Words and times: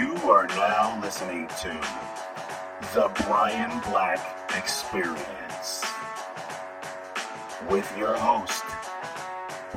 You 0.00 0.16
are 0.30 0.46
now 0.46 0.98
listening 1.02 1.46
to 1.46 1.68
the 2.94 3.12
Brian 3.26 3.80
Black 3.80 4.18
Experience 4.56 5.84
with 7.68 7.86
your 7.98 8.16
host, 8.16 8.64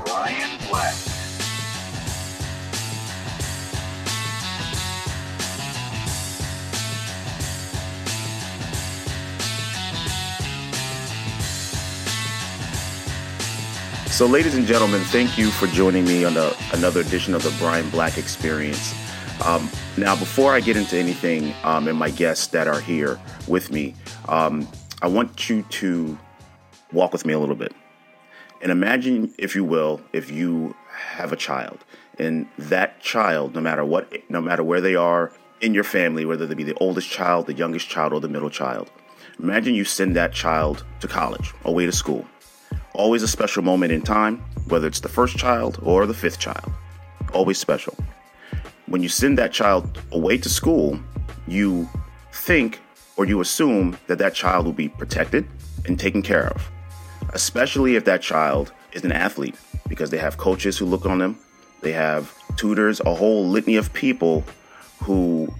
Brian 0.06 0.48
Black. 0.70 0.94
So, 14.06 14.24
ladies 14.24 14.54
and 14.54 14.66
gentlemen, 14.66 15.02
thank 15.02 15.36
you 15.36 15.50
for 15.50 15.66
joining 15.66 16.06
me 16.06 16.24
on 16.24 16.32
the, 16.32 16.56
another 16.72 17.00
edition 17.00 17.34
of 17.34 17.42
the 17.42 17.54
Brian 17.58 17.90
Black 17.90 18.16
Experience. 18.16 18.94
Um, 19.44 19.68
now, 19.96 20.16
before 20.16 20.54
I 20.54 20.60
get 20.60 20.76
into 20.76 20.96
anything 20.96 21.54
um, 21.64 21.88
and 21.88 21.98
my 21.98 22.10
guests 22.10 22.46
that 22.48 22.66
are 22.66 22.80
here 22.80 23.20
with 23.46 23.70
me, 23.70 23.94
um, 24.28 24.66
I 25.02 25.08
want 25.08 25.48
you 25.48 25.62
to 25.62 26.18
walk 26.92 27.12
with 27.12 27.26
me 27.26 27.34
a 27.34 27.38
little 27.38 27.54
bit. 27.54 27.74
And 28.62 28.72
imagine, 28.72 29.34
if 29.38 29.54
you 29.54 29.64
will, 29.64 30.00
if 30.12 30.30
you 30.30 30.74
have 30.88 31.32
a 31.32 31.36
child, 31.36 31.84
and 32.18 32.46
that 32.58 33.00
child, 33.00 33.54
no 33.54 33.60
matter 33.60 33.84
what, 33.84 34.10
no 34.30 34.40
matter 34.40 34.64
where 34.64 34.80
they 34.80 34.94
are 34.94 35.32
in 35.60 35.74
your 35.74 35.84
family, 35.84 36.24
whether 36.24 36.46
they 36.46 36.54
be 36.54 36.64
the 36.64 36.74
oldest 36.74 37.10
child, 37.10 37.46
the 37.46 37.54
youngest 37.54 37.88
child, 37.88 38.12
or 38.12 38.20
the 38.20 38.28
middle 38.28 38.50
child, 38.50 38.90
imagine 39.38 39.74
you 39.74 39.84
send 39.84 40.16
that 40.16 40.32
child 40.32 40.84
to 41.00 41.08
college, 41.08 41.52
away 41.64 41.84
to 41.84 41.92
school 41.92 42.24
Always 42.94 43.24
a 43.24 43.28
special 43.28 43.64
moment 43.64 43.90
in 43.90 44.02
time, 44.02 44.38
whether 44.68 44.86
it's 44.86 45.00
the 45.00 45.08
first 45.08 45.36
child 45.36 45.80
or 45.82 46.06
the 46.06 46.14
fifth 46.14 46.38
child. 46.38 46.72
Always 47.32 47.58
special. 47.58 47.96
When 48.86 49.02
you 49.02 49.08
send 49.08 49.38
that 49.38 49.52
child 49.52 50.00
away 50.12 50.38
to 50.38 50.48
school, 50.48 50.98
you 51.46 51.88
think 52.32 52.80
or 53.16 53.24
you 53.24 53.40
assume 53.40 53.96
that 54.06 54.18
that 54.18 54.34
child 54.34 54.66
will 54.66 54.72
be 54.72 54.88
protected 54.88 55.46
and 55.86 55.98
taken 55.98 56.22
care 56.22 56.48
of, 56.48 56.70
especially 57.32 57.96
if 57.96 58.04
that 58.04 58.22
child 58.22 58.72
is 58.92 59.04
an 59.04 59.12
athlete 59.12 59.54
because 59.88 60.10
they 60.10 60.18
have 60.18 60.36
coaches 60.36 60.76
who 60.76 60.84
look 60.84 61.06
on 61.06 61.18
them, 61.18 61.38
they 61.80 61.92
have 61.92 62.34
tutors, 62.56 63.00
a 63.00 63.14
whole 63.14 63.46
litany 63.46 63.76
of 63.76 63.92
people 63.92 64.44
who 65.02 65.52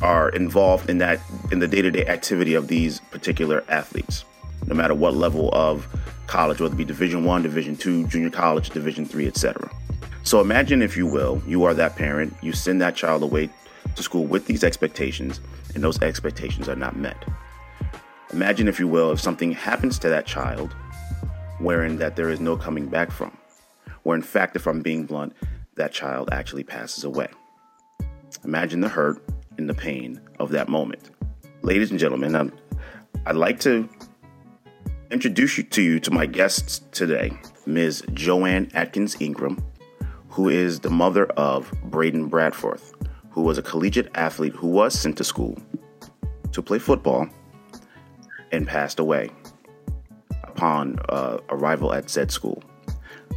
are 0.00 0.30
involved 0.30 0.90
in 0.90 0.98
that 0.98 1.20
in 1.52 1.60
the 1.60 1.68
day-to-day 1.68 2.06
activity 2.06 2.54
of 2.54 2.68
these 2.68 3.00
particular 3.10 3.62
athletes 3.68 4.24
no 4.66 4.74
matter 4.74 4.94
what 4.94 5.14
level 5.14 5.50
of 5.52 5.86
college, 6.26 6.60
whether 6.60 6.74
it 6.74 6.78
be 6.78 6.84
Division 6.84 7.24
One, 7.24 7.42
Division 7.42 7.76
Two, 7.76 8.06
junior 8.06 8.30
college, 8.30 8.70
Division 8.70 9.04
Three, 9.04 9.26
etc. 9.26 9.70
So 10.24 10.40
imagine, 10.40 10.82
if 10.82 10.96
you 10.96 11.06
will, 11.06 11.42
you 11.46 11.64
are 11.64 11.74
that 11.74 11.96
parent. 11.96 12.34
You 12.42 12.52
send 12.52 12.80
that 12.80 12.94
child 12.94 13.22
away 13.22 13.50
to 13.96 14.02
school 14.02 14.24
with 14.24 14.46
these 14.46 14.62
expectations, 14.62 15.40
and 15.74 15.82
those 15.82 16.00
expectations 16.00 16.68
are 16.68 16.76
not 16.76 16.96
met. 16.96 17.24
Imagine, 18.32 18.68
if 18.68 18.78
you 18.78 18.88
will, 18.88 19.12
if 19.12 19.20
something 19.20 19.52
happens 19.52 19.98
to 19.98 20.08
that 20.08 20.24
child, 20.26 20.74
wherein 21.58 21.98
that 21.98 22.16
there 22.16 22.30
is 22.30 22.40
no 22.40 22.56
coming 22.56 22.86
back 22.86 23.10
from, 23.10 23.36
where 24.04 24.16
in 24.16 24.22
fact, 24.22 24.56
if 24.56 24.66
I'm 24.66 24.80
being 24.80 25.06
blunt, 25.06 25.34
that 25.74 25.92
child 25.92 26.28
actually 26.32 26.64
passes 26.64 27.04
away. 27.04 27.28
Imagine 28.44 28.80
the 28.80 28.88
hurt 28.88 29.22
and 29.58 29.68
the 29.68 29.74
pain 29.74 30.20
of 30.38 30.50
that 30.50 30.68
moment. 30.68 31.10
Ladies 31.62 31.90
and 31.90 32.00
gentlemen, 32.00 32.34
i 32.34 32.50
I'd 33.26 33.36
like 33.36 33.60
to 33.60 33.88
introduce 35.10 35.58
you 35.58 35.64
to 35.64 35.82
you 35.82 36.00
to 36.00 36.10
my 36.10 36.26
guests 36.26 36.80
today, 36.90 37.32
Ms. 37.66 38.02
Joanne 38.14 38.70
Atkins 38.74 39.16
Ingram, 39.20 39.62
who 40.32 40.48
is 40.48 40.80
the 40.80 40.88
mother 40.88 41.26
of 41.36 41.70
Braeden 41.84 42.30
Bradforth, 42.30 42.94
who 43.30 43.42
was 43.42 43.58
a 43.58 43.62
collegiate 43.62 44.10
athlete 44.14 44.54
who 44.54 44.66
was 44.66 44.98
sent 44.98 45.18
to 45.18 45.24
school 45.24 45.58
to 46.52 46.62
play 46.62 46.78
football 46.78 47.28
and 48.50 48.66
passed 48.66 48.98
away 48.98 49.30
upon 50.44 50.98
uh, 51.10 51.36
arrival 51.50 51.92
at 51.92 52.08
said 52.08 52.30
school. 52.30 52.62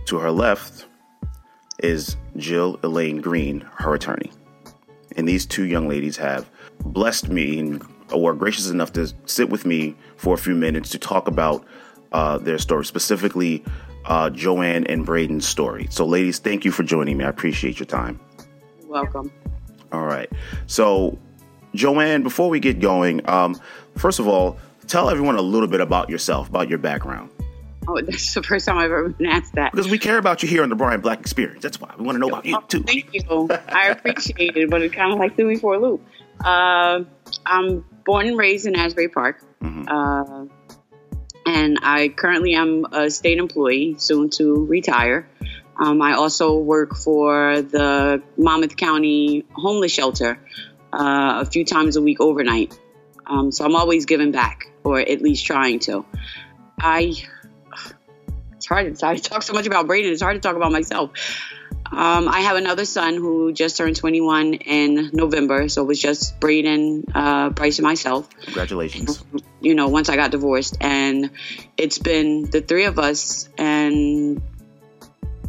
To 0.06 0.20
her 0.20 0.32
left 0.32 0.86
is 1.80 2.16
Jill 2.38 2.80
Elaine 2.82 3.20
Green, 3.20 3.60
her 3.76 3.94
attorney. 3.94 4.32
And 5.18 5.28
these 5.28 5.46
two 5.46 5.66
young 5.66 5.90
ladies 5.90 6.16
have 6.16 6.50
blessed 6.80 7.28
me 7.28 7.60
and 7.60 7.86
were 8.16 8.34
gracious 8.34 8.70
enough 8.70 8.94
to 8.94 9.12
sit 9.26 9.50
with 9.50 9.66
me 9.66 9.96
for 10.16 10.34
a 10.34 10.38
few 10.38 10.56
minutes 10.56 10.92
to 10.92 11.00
talk 11.00 11.28
about 11.28 11.66
uh, 12.14 12.38
their 12.38 12.58
story, 12.58 12.86
specifically 12.86 13.66
uh, 14.06 14.30
Joanne 14.30 14.86
and 14.86 15.06
Braeden's 15.06 15.48
story. 15.48 15.88
So, 15.90 16.06
ladies, 16.06 16.40
thank 16.40 16.66
you 16.66 16.72
for 16.72 16.84
joining 16.84 17.18
me. 17.18 17.26
I 17.26 17.30
appreciate 17.30 17.80
your 17.80 17.86
time. 17.86 18.20
You're 18.80 18.90
welcome. 18.90 19.32
All 19.92 20.06
right. 20.06 20.30
So, 20.68 21.18
Joanne, 21.74 22.24
before 22.24 22.50
we 22.50 22.60
get 22.60 22.80
going, 22.80 23.28
um, 23.30 23.60
first 23.98 24.20
of 24.20 24.28
all, 24.28 24.58
tell 24.88 25.10
everyone 25.10 25.36
a 25.36 25.42
little 25.42 25.68
bit 25.68 25.82
about 25.82 26.10
yourself, 26.10 26.50
about 26.50 26.70
your 26.70 26.80
background. 26.80 27.30
Oh, 27.88 28.02
that's 28.06 28.34
the 28.34 28.44
first 28.44 28.66
time 28.66 28.78
I've 28.78 28.92
ever 28.92 29.10
been 29.10 29.28
asked 29.28 29.54
that. 29.56 29.72
Because 29.72 29.90
we 29.90 30.00
care 30.00 30.18
about 30.18 30.44
you 30.44 30.50
here 30.50 30.64
on 30.64 30.70
the 30.70 30.76
Brian 30.76 31.02
Black 31.02 31.20
Experience. 31.20 31.62
That's 31.62 31.80
why 31.80 31.94
we 31.98 32.06
want 32.06 32.16
to 32.16 32.20
know 32.20 32.28
about 32.28 32.46
you 32.46 32.60
too. 32.68 32.84
Thank 32.84 33.14
you. 33.14 33.50
I 33.52 33.90
appreciate 33.90 34.58
it, 34.58 34.70
but 34.70 34.82
it 34.82 34.94
kind 34.94 35.12
of 35.12 35.20
like 35.20 35.36
threw 35.36 35.48
me 35.48 35.58
for 35.58 35.76
a 35.76 35.80
loop. 35.80 36.06
Uh, 36.44 37.04
I'm 37.46 37.86
born 38.06 38.28
and 38.28 38.38
raised 38.38 38.66
in 38.66 38.76
Asbury 38.76 39.10
Park. 39.10 39.42
Mm-hmm. 39.62 39.88
Uh, 39.88 40.46
and 41.46 41.80
I 41.82 42.10
currently 42.10 42.56
am 42.56 42.86
a 42.92 43.10
state 43.10 43.38
employee, 43.38 43.96
soon 43.98 44.30
to 44.32 44.66
retire. 44.66 45.28
Um, 45.78 46.02
I 46.02 46.14
also 46.14 46.58
work 46.58 46.96
for 46.96 47.62
the 47.62 48.22
Monmouth 48.38 48.78
County 48.78 49.46
Homeless 49.54 49.92
Shelter 49.92 50.40
uh, 50.94 51.42
a 51.42 51.46
few 51.46 51.66
times 51.66 51.98
a 51.98 52.02
week 52.02 52.22
overnight. 52.22 52.80
Um, 53.28 53.52
so 53.52 53.66
I'm 53.66 53.76
always 53.76 54.06
giving 54.06 54.32
back, 54.32 54.72
or 54.84 55.00
at 55.00 55.22
least 55.22 55.46
trying 55.46 55.80
to. 55.80 56.06
I 56.80 57.16
it's 58.56 58.66
hard 58.68 58.88
It's, 58.88 59.02
to 59.02 59.18
talk 59.18 59.44
so 59.44 59.54
much 59.54 59.68
about 59.68 59.88
Braeden. 59.88 60.12
It's 60.12 60.22
hard 60.22 60.36
to 60.36 60.40
talk 60.40 60.56
about 60.56 60.72
myself. 60.72 61.12
Um, 61.96 62.28
I 62.28 62.42
have 62.42 62.58
another 62.58 62.84
son 62.84 63.16
who 63.16 63.54
just 63.54 63.78
turned 63.78 63.96
21 63.96 64.56
in 64.56 65.12
November, 65.14 65.70
so 65.70 65.82
it 65.82 65.86
was 65.86 66.02
just 66.02 66.38
Braeden, 66.42 67.06
uh, 67.16 67.52
Bryce, 67.52 67.80
and 67.80 67.88
myself. 67.88 68.30
Congratulations. 68.42 69.24
You 69.62 69.76
know, 69.76 69.88
once 69.88 70.10
I 70.10 70.18
got 70.18 70.32
divorced, 70.32 70.76
and 70.82 71.32
it's 71.78 71.98
been 71.98 72.50
the 72.50 72.60
three 72.60 72.84
of 72.84 73.00
us, 73.00 73.48
and 73.58 74.42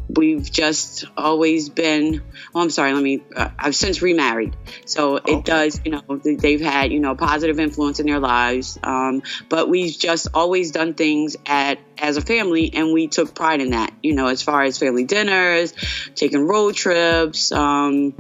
we've 0.09 0.51
just 0.51 1.05
always 1.17 1.69
been 1.69 2.23
well 2.53 2.63
i'm 2.63 2.71
sorry 2.71 2.93
let 2.93 3.03
me 3.03 3.23
uh, 3.35 3.49
i've 3.59 3.75
since 3.75 4.03
remarried. 4.03 4.57
So 4.85 5.17
it 5.17 5.45
does 5.45 5.81
you 5.85 5.93
know 5.93 6.03
they've 6.23 6.61
had 6.61 6.93
you 6.93 7.01
know 7.01 7.15
positive 7.15 7.59
influence 7.59 8.01
in 8.01 8.07
their 8.07 8.21
lives 8.21 8.79
um, 8.83 9.23
but 9.49 9.69
we've 9.69 9.97
just 9.99 10.29
always 10.35 10.71
done 10.71 10.95
things 10.95 11.37
at 11.47 11.79
as 11.99 12.17
a 12.17 12.21
family 12.21 12.73
and 12.73 12.93
we 12.93 13.09
took 13.09 13.35
pride 13.35 13.61
in 13.61 13.71
that 13.71 13.93
you 14.03 14.15
know 14.15 14.27
as 14.27 14.43
far 14.43 14.63
as 14.63 14.79
family 14.79 15.05
dinners 15.05 15.75
taking 16.15 16.47
road 16.47 16.75
trips 16.75 17.51
um, 17.53 18.15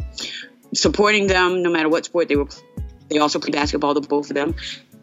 supporting 0.74 1.26
them 1.26 1.62
no 1.62 1.70
matter 1.70 1.88
what 1.88 2.04
sport 2.04 2.28
they 2.28 2.36
were 2.36 2.48
they 3.08 3.18
also 3.18 3.38
play 3.38 3.50
basketball 3.50 3.94
the 3.94 4.00
both 4.00 4.30
of 4.30 4.34
them 4.34 4.54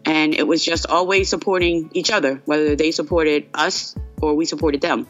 and 0.05 0.33
it 0.33 0.45
was 0.45 0.63
just 0.63 0.87
always 0.87 1.29
supporting 1.29 1.89
each 1.93 2.11
other 2.11 2.41
whether 2.45 2.75
they 2.75 2.91
supported 2.91 3.47
us 3.53 3.95
or 4.21 4.35
we 4.35 4.45
supported 4.45 4.79
them. 4.79 5.05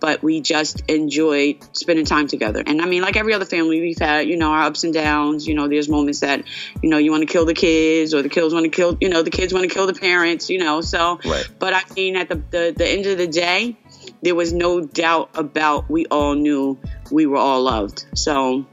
But 0.00 0.24
we 0.24 0.40
just 0.40 0.82
enjoyed 0.88 1.64
spending 1.76 2.04
time 2.04 2.26
together. 2.26 2.62
And 2.66 2.82
i 2.82 2.86
mean 2.86 3.02
like 3.02 3.16
every 3.16 3.32
other 3.32 3.44
family 3.44 3.80
we've 3.80 3.98
had 3.98 4.28
you 4.28 4.36
know 4.36 4.50
our 4.50 4.62
ups 4.62 4.84
and 4.84 4.92
downs. 4.92 5.46
You 5.46 5.54
know 5.54 5.68
there's 5.68 5.88
moments 5.88 6.20
that 6.20 6.44
you 6.82 6.90
know 6.90 6.98
you 6.98 7.10
want 7.10 7.22
to 7.22 7.32
kill 7.32 7.44
the 7.44 7.54
kids 7.54 8.14
or 8.14 8.22
the 8.22 8.28
kids 8.28 8.52
want 8.52 8.64
to 8.64 8.70
kill 8.70 8.96
you 9.00 9.08
know 9.08 9.22
the 9.22 9.30
kids 9.30 9.52
want 9.52 9.68
to 9.68 9.74
kill 9.74 9.86
the 9.86 9.94
parents 9.94 10.50
you 10.50 10.58
know 10.58 10.80
so 10.80 11.18
right. 11.24 11.48
but 11.58 11.72
i 11.74 11.82
mean 11.94 12.16
at 12.16 12.28
the, 12.28 12.36
the 12.50 12.74
the 12.76 12.86
end 12.86 13.06
of 13.06 13.18
the 13.18 13.26
day 13.26 13.76
there 14.22 14.34
was 14.34 14.52
no 14.52 14.80
doubt 14.80 15.30
about 15.34 15.88
we 15.88 16.06
all 16.06 16.34
knew 16.34 16.78
we 17.10 17.26
were 17.26 17.36
all 17.36 17.62
loved. 17.62 18.04
So 18.14 18.66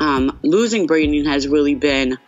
um, 0.00 0.38
losing 0.42 0.86
Braeden 0.86 1.26
has 1.26 1.46
really 1.46 1.74
been 1.74 2.18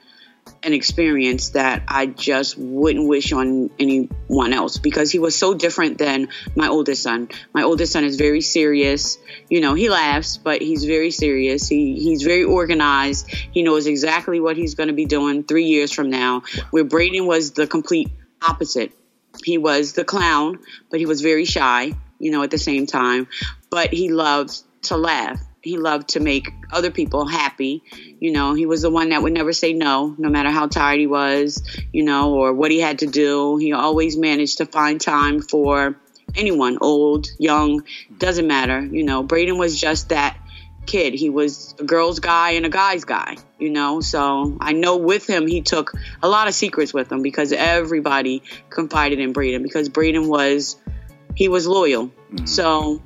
an 0.64 0.72
experience 0.72 1.50
that 1.50 1.82
I 1.88 2.06
just 2.06 2.56
wouldn't 2.56 3.08
wish 3.08 3.32
on 3.32 3.70
anyone 3.78 4.52
else 4.52 4.78
because 4.78 5.10
he 5.10 5.18
was 5.18 5.36
so 5.36 5.54
different 5.54 5.98
than 5.98 6.28
my 6.54 6.68
oldest 6.68 7.02
son. 7.02 7.28
My 7.52 7.62
oldest 7.62 7.92
son 7.92 8.04
is 8.04 8.16
very 8.16 8.40
serious. 8.40 9.18
You 9.50 9.60
know, 9.60 9.74
he 9.74 9.88
laughs, 9.88 10.36
but 10.36 10.62
he's 10.62 10.84
very 10.84 11.10
serious. 11.10 11.68
He 11.68 11.98
he's 12.00 12.22
very 12.22 12.44
organized. 12.44 13.28
He 13.28 13.62
knows 13.62 13.86
exactly 13.86 14.40
what 14.40 14.56
he's 14.56 14.74
going 14.74 14.88
to 14.88 14.94
be 14.94 15.06
doing 15.06 15.44
3 15.44 15.64
years 15.64 15.92
from 15.92 16.10
now. 16.10 16.42
Where 16.70 16.84
Braeden 16.84 17.26
was 17.26 17.52
the 17.52 17.66
complete 17.66 18.10
opposite. 18.40 18.92
He 19.44 19.58
was 19.58 19.94
the 19.94 20.04
clown, 20.04 20.58
but 20.90 21.00
he 21.00 21.06
was 21.06 21.22
very 21.22 21.44
shy, 21.44 21.92
you 22.18 22.30
know, 22.30 22.42
at 22.42 22.50
the 22.50 22.58
same 22.58 22.86
time, 22.86 23.26
but 23.70 23.92
he 23.92 24.10
loved 24.12 24.62
to 24.82 24.96
laugh 24.96 25.40
he 25.62 25.78
loved 25.78 26.10
to 26.10 26.20
make 26.20 26.52
other 26.70 26.90
people 26.90 27.24
happy. 27.26 27.82
You 28.20 28.32
know, 28.32 28.54
he 28.54 28.66
was 28.66 28.82
the 28.82 28.90
one 28.90 29.10
that 29.10 29.22
would 29.22 29.32
never 29.32 29.52
say 29.52 29.72
no, 29.72 30.14
no 30.18 30.28
matter 30.28 30.50
how 30.50 30.66
tired 30.66 31.00
he 31.00 31.06
was, 31.06 31.62
you 31.92 32.04
know, 32.04 32.34
or 32.34 32.52
what 32.52 32.70
he 32.70 32.80
had 32.80 33.00
to 33.00 33.06
do. 33.06 33.56
He 33.56 33.72
always 33.72 34.16
managed 34.16 34.58
to 34.58 34.66
find 34.66 35.00
time 35.00 35.40
for 35.40 35.96
anyone, 36.34 36.78
old, 36.80 37.28
young, 37.38 37.84
doesn't 38.18 38.46
matter. 38.46 38.80
You 38.80 39.04
know, 39.04 39.22
Braeden 39.22 39.58
was 39.58 39.80
just 39.80 40.08
that 40.08 40.36
kid. 40.86 41.14
He 41.14 41.30
was 41.30 41.74
a 41.78 41.84
girl's 41.84 42.18
guy 42.18 42.52
and 42.52 42.66
a 42.66 42.68
guy's 42.68 43.04
guy, 43.04 43.36
you 43.58 43.70
know. 43.70 44.00
So 44.00 44.56
I 44.60 44.72
know 44.72 44.96
with 44.96 45.28
him, 45.28 45.46
he 45.46 45.62
took 45.62 45.92
a 46.22 46.28
lot 46.28 46.48
of 46.48 46.54
secrets 46.54 46.92
with 46.92 47.10
him 47.10 47.22
because 47.22 47.52
everybody 47.52 48.42
confided 48.68 49.20
in 49.20 49.32
Braeden 49.32 49.62
because 49.62 49.88
Braeden 49.88 50.28
was 50.28 50.76
he 51.34 51.48
was 51.48 51.66
loyal. 51.66 52.08
Mm-hmm. 52.08 52.46
So, 52.46 53.02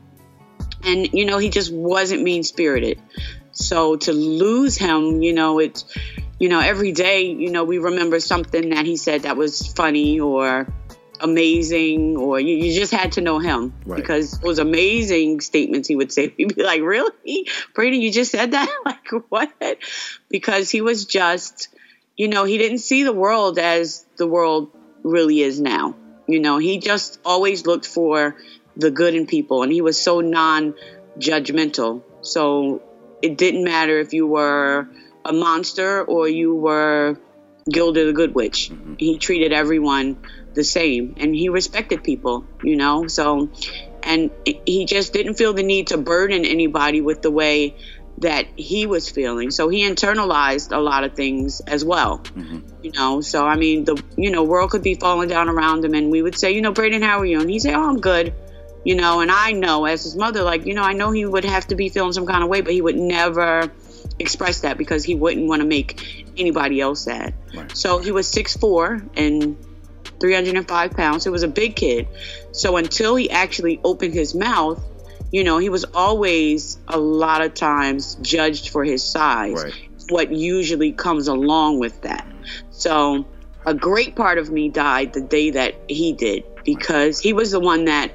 and 0.86 1.12
you 1.12 1.24
know, 1.24 1.38
he 1.38 1.50
just 1.50 1.72
wasn't 1.72 2.22
mean 2.22 2.42
spirited. 2.42 3.00
So 3.52 3.96
to 3.96 4.12
lose 4.12 4.76
him, 4.76 5.22
you 5.22 5.32
know, 5.32 5.58
it's 5.58 5.84
you 6.38 6.48
know 6.48 6.60
every 6.60 6.92
day, 6.92 7.26
you 7.26 7.50
know, 7.50 7.64
we 7.64 7.78
remember 7.78 8.20
something 8.20 8.70
that 8.70 8.86
he 8.86 8.96
said 8.96 9.22
that 9.22 9.36
was 9.36 9.66
funny 9.74 10.20
or 10.20 10.66
amazing 11.20 12.16
or 12.16 12.38
you, 12.38 12.56
you 12.56 12.78
just 12.78 12.92
had 12.92 13.12
to 13.12 13.20
know 13.20 13.38
him 13.38 13.72
right. 13.84 13.96
because 13.96 14.40
was 14.42 14.58
amazing 14.58 15.40
statements 15.40 15.88
he 15.88 15.96
would 15.96 16.12
say 16.12 16.34
you'd 16.38 16.54
be 16.54 16.62
like 16.62 16.82
really 16.82 17.48
brady 17.74 17.98
you 17.98 18.12
just 18.12 18.30
said 18.30 18.50
that 18.50 18.68
like 18.84 19.08
what 19.30 19.50
because 20.28 20.70
he 20.70 20.80
was 20.80 21.06
just 21.06 21.68
you 22.16 22.28
know 22.28 22.44
he 22.44 22.58
didn't 22.58 22.78
see 22.78 23.02
the 23.02 23.12
world 23.12 23.58
as 23.58 24.04
the 24.16 24.26
world 24.26 24.70
really 25.02 25.40
is 25.40 25.60
now 25.60 25.94
you 26.26 26.40
know 26.40 26.58
he 26.58 26.78
just 26.78 27.18
always 27.24 27.66
looked 27.66 27.86
for 27.86 28.36
the 28.76 28.90
good 28.90 29.14
in 29.14 29.26
people 29.26 29.62
and 29.62 29.72
he 29.72 29.80
was 29.80 30.00
so 30.00 30.20
non-judgmental 30.20 32.02
so 32.20 32.82
it 33.22 33.38
didn't 33.38 33.64
matter 33.64 33.98
if 33.98 34.12
you 34.12 34.26
were 34.26 34.88
a 35.24 35.32
monster 35.32 36.02
or 36.02 36.28
you 36.28 36.54
were 36.54 37.18
Gilda 37.70 38.06
the 38.06 38.12
Good 38.12 38.34
Witch. 38.34 38.70
Mm-hmm. 38.70 38.94
He 38.98 39.18
treated 39.18 39.52
everyone 39.52 40.18
the 40.54 40.64
same 40.64 41.14
and 41.18 41.34
he 41.34 41.48
respected 41.48 42.04
people, 42.04 42.44
you 42.62 42.76
know? 42.76 43.08
So, 43.08 43.50
and 44.02 44.30
he 44.44 44.84
just 44.84 45.12
didn't 45.12 45.34
feel 45.34 45.52
the 45.52 45.62
need 45.62 45.88
to 45.88 45.98
burden 45.98 46.44
anybody 46.44 47.00
with 47.00 47.22
the 47.22 47.30
way 47.30 47.76
that 48.18 48.46
he 48.56 48.86
was 48.86 49.10
feeling. 49.10 49.50
So 49.50 49.68
he 49.68 49.86
internalized 49.86 50.74
a 50.74 50.80
lot 50.80 51.04
of 51.04 51.14
things 51.14 51.60
as 51.60 51.84
well, 51.84 52.18
mm-hmm. 52.18 52.60
you 52.82 52.92
know? 52.92 53.20
So, 53.20 53.46
I 53.46 53.56
mean, 53.56 53.84
the, 53.84 54.00
you 54.16 54.30
know, 54.30 54.44
world 54.44 54.70
could 54.70 54.82
be 54.82 54.94
falling 54.94 55.28
down 55.28 55.48
around 55.48 55.84
him 55.84 55.94
and 55.94 56.10
we 56.10 56.22
would 56.22 56.36
say, 56.36 56.52
you 56.52 56.62
know, 56.62 56.72
Braeden, 56.72 57.02
how 57.02 57.18
are 57.18 57.26
you? 57.26 57.40
And 57.40 57.50
he'd 57.50 57.60
say, 57.60 57.74
oh, 57.74 57.88
I'm 57.88 58.00
good. 58.00 58.32
You 58.86 58.94
know, 58.94 59.18
and 59.18 59.32
I 59.32 59.50
know 59.50 59.84
as 59.84 60.04
his 60.04 60.14
mother, 60.14 60.44
like, 60.44 60.64
you 60.64 60.72
know, 60.72 60.82
I 60.82 60.92
know 60.92 61.10
he 61.10 61.26
would 61.26 61.44
have 61.44 61.66
to 61.68 61.74
be 61.74 61.88
feeling 61.88 62.12
some 62.12 62.24
kind 62.24 62.44
of 62.44 62.48
way, 62.48 62.60
but 62.60 62.72
he 62.72 62.80
would 62.80 62.94
never 62.94 63.68
express 64.20 64.60
that 64.60 64.78
because 64.78 65.02
he 65.02 65.16
wouldn't 65.16 65.48
want 65.48 65.60
to 65.60 65.66
make 65.66 66.32
anybody 66.36 66.80
else 66.80 67.02
sad. 67.02 67.34
Right. 67.52 67.76
So 67.76 67.98
he 67.98 68.12
was 68.12 68.28
six 68.28 68.56
four 68.56 69.02
and 69.16 69.56
305 70.20 70.92
pounds. 70.92 71.24
He 71.24 71.30
was 71.30 71.42
a 71.42 71.48
big 71.48 71.74
kid. 71.74 72.06
So 72.52 72.76
until 72.76 73.16
he 73.16 73.28
actually 73.28 73.80
opened 73.82 74.14
his 74.14 74.36
mouth, 74.36 74.80
you 75.32 75.42
know, 75.42 75.58
he 75.58 75.68
was 75.68 75.84
always 75.92 76.78
a 76.86 76.96
lot 76.96 77.42
of 77.42 77.54
times 77.54 78.14
judged 78.22 78.68
for 78.68 78.84
his 78.84 79.02
size, 79.02 79.64
right. 79.64 79.74
what 80.10 80.30
usually 80.30 80.92
comes 80.92 81.26
along 81.26 81.80
with 81.80 82.02
that. 82.02 82.24
So 82.70 83.26
a 83.64 83.74
great 83.74 84.14
part 84.14 84.38
of 84.38 84.48
me 84.48 84.68
died 84.68 85.12
the 85.12 85.22
day 85.22 85.50
that 85.50 85.74
he 85.88 86.12
did 86.12 86.44
because 86.64 87.18
he 87.18 87.32
was 87.32 87.50
the 87.50 87.60
one 87.60 87.86
that, 87.86 88.12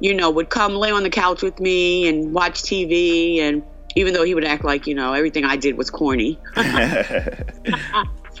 you 0.00 0.14
know, 0.14 0.30
would 0.30 0.50
come 0.50 0.74
lay 0.74 0.90
on 0.90 1.02
the 1.02 1.10
couch 1.10 1.42
with 1.42 1.60
me 1.60 2.08
and 2.08 2.32
watch 2.32 2.62
TV 2.62 3.40
and 3.40 3.62
even 3.96 4.12
though 4.12 4.24
he 4.24 4.34
would 4.34 4.44
act 4.44 4.64
like, 4.64 4.86
you 4.86 4.94
know, 4.94 5.12
everything 5.12 5.44
I 5.44 5.56
did 5.56 5.76
was 5.76 5.90
corny. 5.90 6.38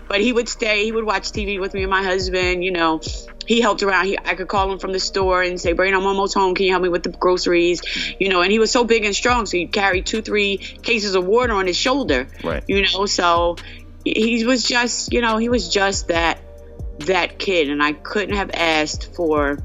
but 0.08 0.20
he 0.20 0.32
would 0.32 0.48
stay. 0.48 0.84
He 0.84 0.92
would 0.92 1.04
watch 1.04 1.30
TV 1.30 1.60
with 1.60 1.74
me 1.74 1.82
and 1.82 1.90
my 1.90 2.02
husband. 2.02 2.64
You 2.64 2.72
know, 2.72 3.00
he 3.46 3.60
helped 3.60 3.82
around. 3.82 4.06
He, 4.06 4.18
I 4.18 4.34
could 4.34 4.48
call 4.48 4.70
him 4.72 4.78
from 4.78 4.92
the 4.92 5.00
store 5.00 5.42
and 5.42 5.60
say, 5.60 5.72
"Brain, 5.72 5.94
I'm 5.94 6.06
almost 6.06 6.34
home. 6.34 6.54
Can 6.54 6.66
you 6.66 6.72
help 6.72 6.82
me 6.82 6.88
with 6.88 7.02
the 7.02 7.10
groceries?" 7.10 7.82
You 8.18 8.28
know, 8.28 8.42
and 8.42 8.50
he 8.50 8.58
was 8.58 8.70
so 8.70 8.84
big 8.84 9.04
and 9.04 9.14
strong, 9.14 9.46
so 9.46 9.56
he 9.56 9.66
carried 9.66 10.06
two, 10.06 10.22
three 10.22 10.58
cases 10.58 11.14
of 11.14 11.24
water 11.24 11.52
on 11.52 11.66
his 11.66 11.76
shoulder. 11.76 12.26
Right. 12.42 12.64
You 12.66 12.82
know, 12.82 13.06
so 13.06 13.56
he 14.04 14.44
was 14.44 14.64
just, 14.64 15.12
you 15.12 15.20
know, 15.20 15.38
he 15.38 15.48
was 15.48 15.68
just 15.68 16.08
that 16.08 16.40
that 17.00 17.38
kid, 17.38 17.70
and 17.70 17.82
I 17.82 17.92
couldn't 17.92 18.36
have 18.36 18.50
asked 18.52 19.14
for 19.14 19.58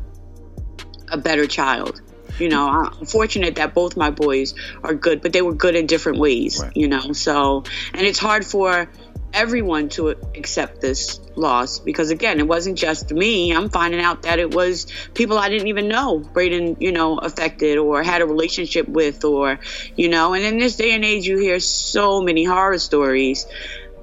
a 1.11 1.17
better 1.17 1.47
child. 1.47 2.01
You 2.37 2.47
know, 2.47 2.69
I'm 2.69 3.05
fortunate 3.05 3.55
that 3.55 3.73
both 3.73 3.97
my 3.97 4.11
boys 4.11 4.53
are 4.83 4.93
good, 4.93 5.21
but 5.21 5.33
they 5.33 5.41
were 5.41 5.53
good 5.53 5.75
in 5.75 5.87
different 5.87 6.19
ways. 6.19 6.61
Right. 6.61 6.71
You 6.75 6.87
know, 6.87 7.11
so 7.11 7.63
and 7.93 8.05
it's 8.05 8.19
hard 8.19 8.45
for 8.45 8.87
everyone 9.33 9.89
to 9.89 10.09
accept 10.09 10.81
this 10.81 11.19
loss 11.35 11.79
because 11.79 12.09
again 12.09 12.39
it 12.39 12.47
wasn't 12.47 12.77
just 12.77 13.11
me 13.11 13.53
i'm 13.53 13.69
finding 13.69 14.01
out 14.01 14.23
that 14.23 14.39
it 14.39 14.53
was 14.53 14.87
people 15.13 15.37
i 15.37 15.49
didn't 15.49 15.67
even 15.67 15.87
know 15.87 16.19
braeden 16.19 16.77
you 16.79 16.91
know 16.91 17.17
affected 17.17 17.77
or 17.77 18.01
had 18.01 18.21
a 18.21 18.25
relationship 18.25 18.87
with 18.87 19.23
or 19.23 19.59
you 19.95 20.09
know 20.09 20.33
and 20.33 20.43
in 20.43 20.57
this 20.57 20.75
day 20.75 20.93
and 20.93 21.05
age 21.05 21.27
you 21.27 21.37
hear 21.37 21.59
so 21.59 22.21
many 22.21 22.43
horror 22.43 22.77
stories 22.77 23.45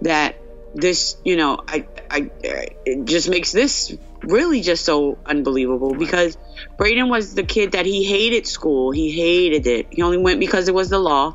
that 0.01 0.37
this 0.75 1.17
you 1.25 1.37
know 1.37 1.61
i 1.67 1.87
i 2.11 2.31
it 2.43 3.05
just 3.05 3.29
makes 3.29 3.51
this 3.51 3.97
really 4.27 4.61
just 4.61 4.85
so 4.85 5.19
unbelievable 5.27 5.95
because 5.95 6.37
braeden 6.77 7.09
was 7.09 7.35
the 7.35 7.43
kid 7.43 7.73
that 7.73 7.87
he 7.87 8.05
hated 8.05 8.47
school. 8.47 8.91
He 8.91 9.11
hated 9.11 9.67
it. 9.67 9.87
He 9.91 10.03
only 10.03 10.19
went 10.19 10.41
because 10.41 10.69
it 10.69 10.75
was 10.75 10.91
the 10.91 10.99
law. 10.99 11.35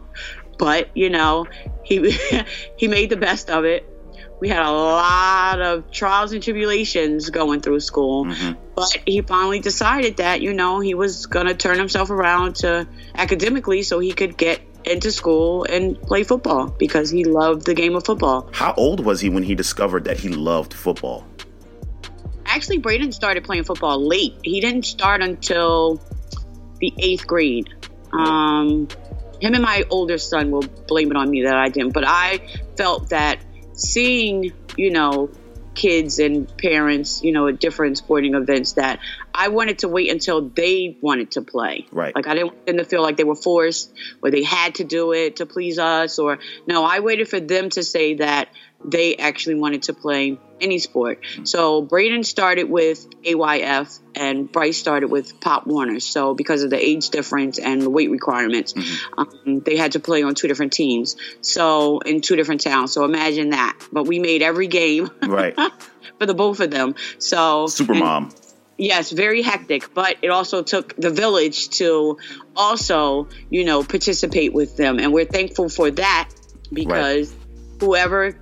But 0.58 0.96
you 0.96 1.10
know 1.10 1.48
he 1.84 2.12
he 2.78 2.88
made 2.88 3.10
the 3.10 3.18
best 3.18 3.50
of 3.50 3.66
it. 3.66 3.88
We 4.40 4.50
had 4.50 4.66
a 4.66 4.72
lot 4.72 5.62
of 5.62 5.92
trials 5.92 6.34
and 6.34 6.42
tribulations 6.42 7.30
going 7.30 7.62
through 7.62 7.80
school. 7.80 8.26
Mm-hmm. 8.26 8.60
but 8.76 8.98
he 9.06 9.22
finally 9.22 9.60
decided 9.60 10.18
that 10.18 10.42
you 10.42 10.54
know 10.54 10.80
he 10.80 10.94
was 10.94 11.28
going 11.28 11.48
to 11.48 11.54
turn 11.54 11.78
himself 11.78 12.10
around 12.10 12.58
to 12.58 12.88
academically 13.16 13.84
so 13.84 14.00
he 14.00 14.14
could 14.14 14.38
get 14.38 14.62
into 14.86 15.12
school 15.12 15.64
and 15.66 16.02
play 16.02 16.24
football 16.24 16.68
because 16.80 17.10
he 17.10 17.24
loved 17.24 17.66
the 17.66 17.74
game 17.74 17.96
of 17.96 18.06
football. 18.06 18.50
How 18.52 18.74
old 18.78 19.06
was 19.06 19.22
he 19.22 19.30
when 19.30 19.44
he 19.44 19.56
discovered 19.56 20.06
that 20.06 20.20
he 20.20 20.30
loved 20.30 20.74
football 20.74 21.26
actually 22.56 22.80
braeden 22.80 23.12
started 23.12 23.44
playing 23.44 23.64
football 23.64 24.06
late. 24.06 24.36
He 24.44 24.62
didn't 24.62 24.86
start 24.86 25.22
until 25.22 26.02
the 26.80 26.94
eighth 26.98 27.28
grade. 27.28 27.70
Um, 28.12 28.88
him 29.40 29.54
and 29.54 29.64
my 29.64 29.86
older 29.90 30.18
son 30.18 30.52
will 30.52 30.64
blame 30.88 31.12
it 31.12 31.18
on 31.18 31.30
me 31.30 31.44
that 31.44 31.56
I 31.56 31.70
didn't, 31.70 31.94
but 31.94 32.04
I 32.06 32.48
felt 32.78 33.10
that 33.10 33.40
seeing, 33.74 34.52
you 34.78 34.92
know, 34.92 35.30
kids 35.74 36.20
and 36.20 36.56
parents, 36.58 37.24
you 37.24 37.32
know, 37.32 37.48
at 37.48 37.60
different 37.60 37.98
sporting 37.98 38.36
events 38.36 38.74
that 38.74 39.00
I 39.34 39.50
wanted 39.50 39.80
to 39.80 39.88
wait 39.88 40.12
until 40.12 40.42
they 40.42 40.98
wanted 41.02 41.32
to 41.32 41.42
play. 41.42 41.88
Right. 41.92 42.16
Like 42.16 42.28
I 42.28 42.34
didn't 42.36 42.48
want 42.48 42.66
them 42.66 42.78
to 42.78 42.86
feel 42.86 43.02
like 43.02 43.18
they 43.18 43.24
were 43.24 43.36
forced 43.36 43.94
or 44.22 44.32
they 44.32 44.44
had 44.44 44.76
to 44.76 44.84
do 44.84 45.14
it 45.14 45.38
to 45.38 45.46
please 45.46 45.80
us 45.80 46.20
or 46.20 46.40
no, 46.68 46.84
I 46.84 47.00
waited 47.00 47.30
for 47.30 47.40
them 47.40 47.70
to 47.72 47.84
say 47.84 48.16
that 48.16 48.50
they 48.84 49.16
actually 49.16 49.56
wanted 49.56 49.84
to 49.84 49.94
play 49.94 50.40
any 50.60 50.80
sport. 50.80 51.24
So 51.44 51.82
Braeden 51.82 52.24
started 52.24 52.70
with 52.70 53.08
AYF 53.24 54.00
and 54.16 54.52
Bryce 54.52 54.78
started 54.78 55.10
with 55.10 55.40
Pop 55.40 55.68
Warner. 55.68 56.00
So 56.00 56.34
because 56.34 56.64
of 56.64 56.70
the 56.70 56.84
age 56.84 57.10
difference 57.10 57.60
and 57.60 57.82
the 57.82 57.90
weight 57.90 58.12
requirements, 58.12 58.74
mm-hmm. 58.74 59.20
um, 59.20 59.60
they 59.62 59.78
had 59.78 59.94
to 59.94 60.00
play 60.00 60.24
on 60.24 60.36
two 60.36 60.48
different 60.48 60.74
teams. 60.74 61.16
So 61.42 62.00
in 62.00 62.22
two 62.22 62.36
different 62.36 62.62
towns. 62.62 62.92
So 62.92 63.06
imagine 63.06 63.52
that. 63.52 63.78
But 63.92 64.08
we 64.08 64.20
made 64.20 64.42
every 64.42 64.68
game 64.68 65.10
right 65.24 65.56
for 66.20 66.26
the 66.26 66.34
both 66.34 66.60
of 66.60 66.72
them. 66.72 66.96
So 67.18 67.68
super 67.68 67.96
mom. 67.96 68.32
Yes, 68.82 69.12
very 69.12 69.44
hectic, 69.44 69.94
but 69.94 70.18
it 70.24 70.30
also 70.30 70.64
took 70.64 70.96
the 70.96 71.12
village 71.12 71.70
to 71.78 72.18
also, 72.56 73.30
you 73.52 73.64
know, 73.64 73.84
participate 73.84 74.54
with 74.54 74.76
them. 74.76 74.98
And 74.98 75.14
we're 75.14 75.26
thankful 75.26 75.70
for 75.70 75.92
that 75.92 76.30
because 76.74 77.32
right. 77.32 77.80
whoever 77.80 78.36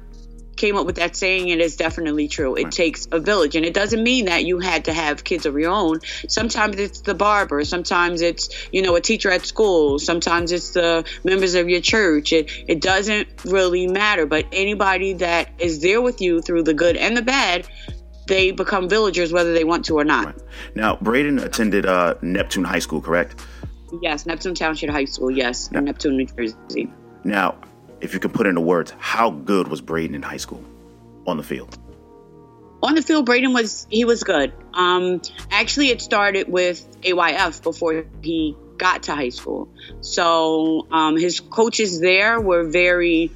came 0.55 0.77
up 0.77 0.85
with 0.85 0.95
that 0.95 1.17
saying 1.17 1.49
it 1.49 1.59
is 1.59 1.75
definitely 1.75 2.29
true. 2.29 2.55
It 2.55 2.63
right. 2.63 2.71
takes 2.71 3.05
a 3.11 3.19
village, 3.19 3.57
and 3.57 3.65
it 3.65 3.73
doesn't 3.73 4.01
mean 4.01 4.27
that 4.27 4.45
you 4.45 4.59
had 4.59 4.85
to 4.85 4.93
have 4.93 5.25
kids 5.25 5.45
of 5.45 5.59
your 5.59 5.71
own. 5.71 5.99
Sometimes 6.29 6.77
it's 6.77 7.01
the 7.01 7.15
barber, 7.15 7.65
sometimes 7.65 8.21
it's 8.21 8.49
you 8.71 8.81
know 8.81 8.95
a 8.95 9.01
teacher 9.01 9.29
at 9.29 9.45
school, 9.45 9.99
sometimes 9.99 10.53
it's 10.53 10.69
the 10.71 11.03
members 11.25 11.55
of 11.55 11.67
your 11.67 11.81
church. 11.81 12.31
It 12.31 12.49
it 12.65 12.79
doesn't 12.79 13.27
really 13.43 13.87
matter, 13.87 14.25
but 14.25 14.45
anybody 14.53 15.15
that 15.15 15.49
is 15.59 15.81
there 15.81 16.01
with 16.01 16.21
you 16.21 16.41
through 16.41 16.63
the 16.63 16.73
good 16.73 16.95
and 16.95 17.17
the 17.17 17.23
bad. 17.23 17.67
They 18.29 18.51
become 18.51 18.87
villagers 18.87 19.33
whether 19.33 19.53
they 19.53 19.63
want 19.63 19.85
to 19.85 19.97
or 19.97 20.03
not. 20.03 20.25
Right. 20.27 20.35
Now, 20.75 20.97
Braeden 20.97 21.39
attended 21.39 21.87
uh, 21.87 22.13
Neptune 22.21 22.63
High 22.63 22.79
School, 22.79 23.01
correct? 23.01 23.35
Yes, 24.01 24.27
Neptune 24.27 24.53
Township 24.53 24.91
High 24.91 25.05
School. 25.05 25.31
Yes, 25.31 25.71
now, 25.71 25.79
in 25.79 25.85
Neptune, 25.85 26.15
New 26.17 26.27
Jersey. 26.27 26.91
Now, 27.23 27.55
if 28.01 28.13
you 28.13 28.19
can 28.19 28.31
put 28.31 28.45
into 28.45 28.61
words, 28.61 28.93
how 28.99 29.31
good 29.31 29.67
was 29.67 29.81
Braeden 29.81 30.15
in 30.15 30.21
high 30.21 30.37
school 30.37 30.63
on 31.25 31.37
the 31.37 31.43
field? 31.43 31.77
On 32.81 32.93
the 32.95 33.01
field, 33.01 33.25
Braeden 33.25 33.51
was 33.51 33.87
he 33.89 34.05
was 34.05 34.23
good. 34.23 34.53
Um, 34.73 35.21
actually, 35.51 35.89
it 35.89 36.01
started 36.01 36.47
with 36.47 36.85
AYF 37.01 37.63
before 37.63 38.05
he 38.21 38.55
got 38.77 39.03
to 39.03 39.15
high 39.15 39.29
school. 39.29 39.69
So 40.01 40.87
um, 40.91 41.17
his 41.17 41.39
coaches 41.39 41.99
there 41.99 42.39
were 42.39 42.63
very 42.69 43.31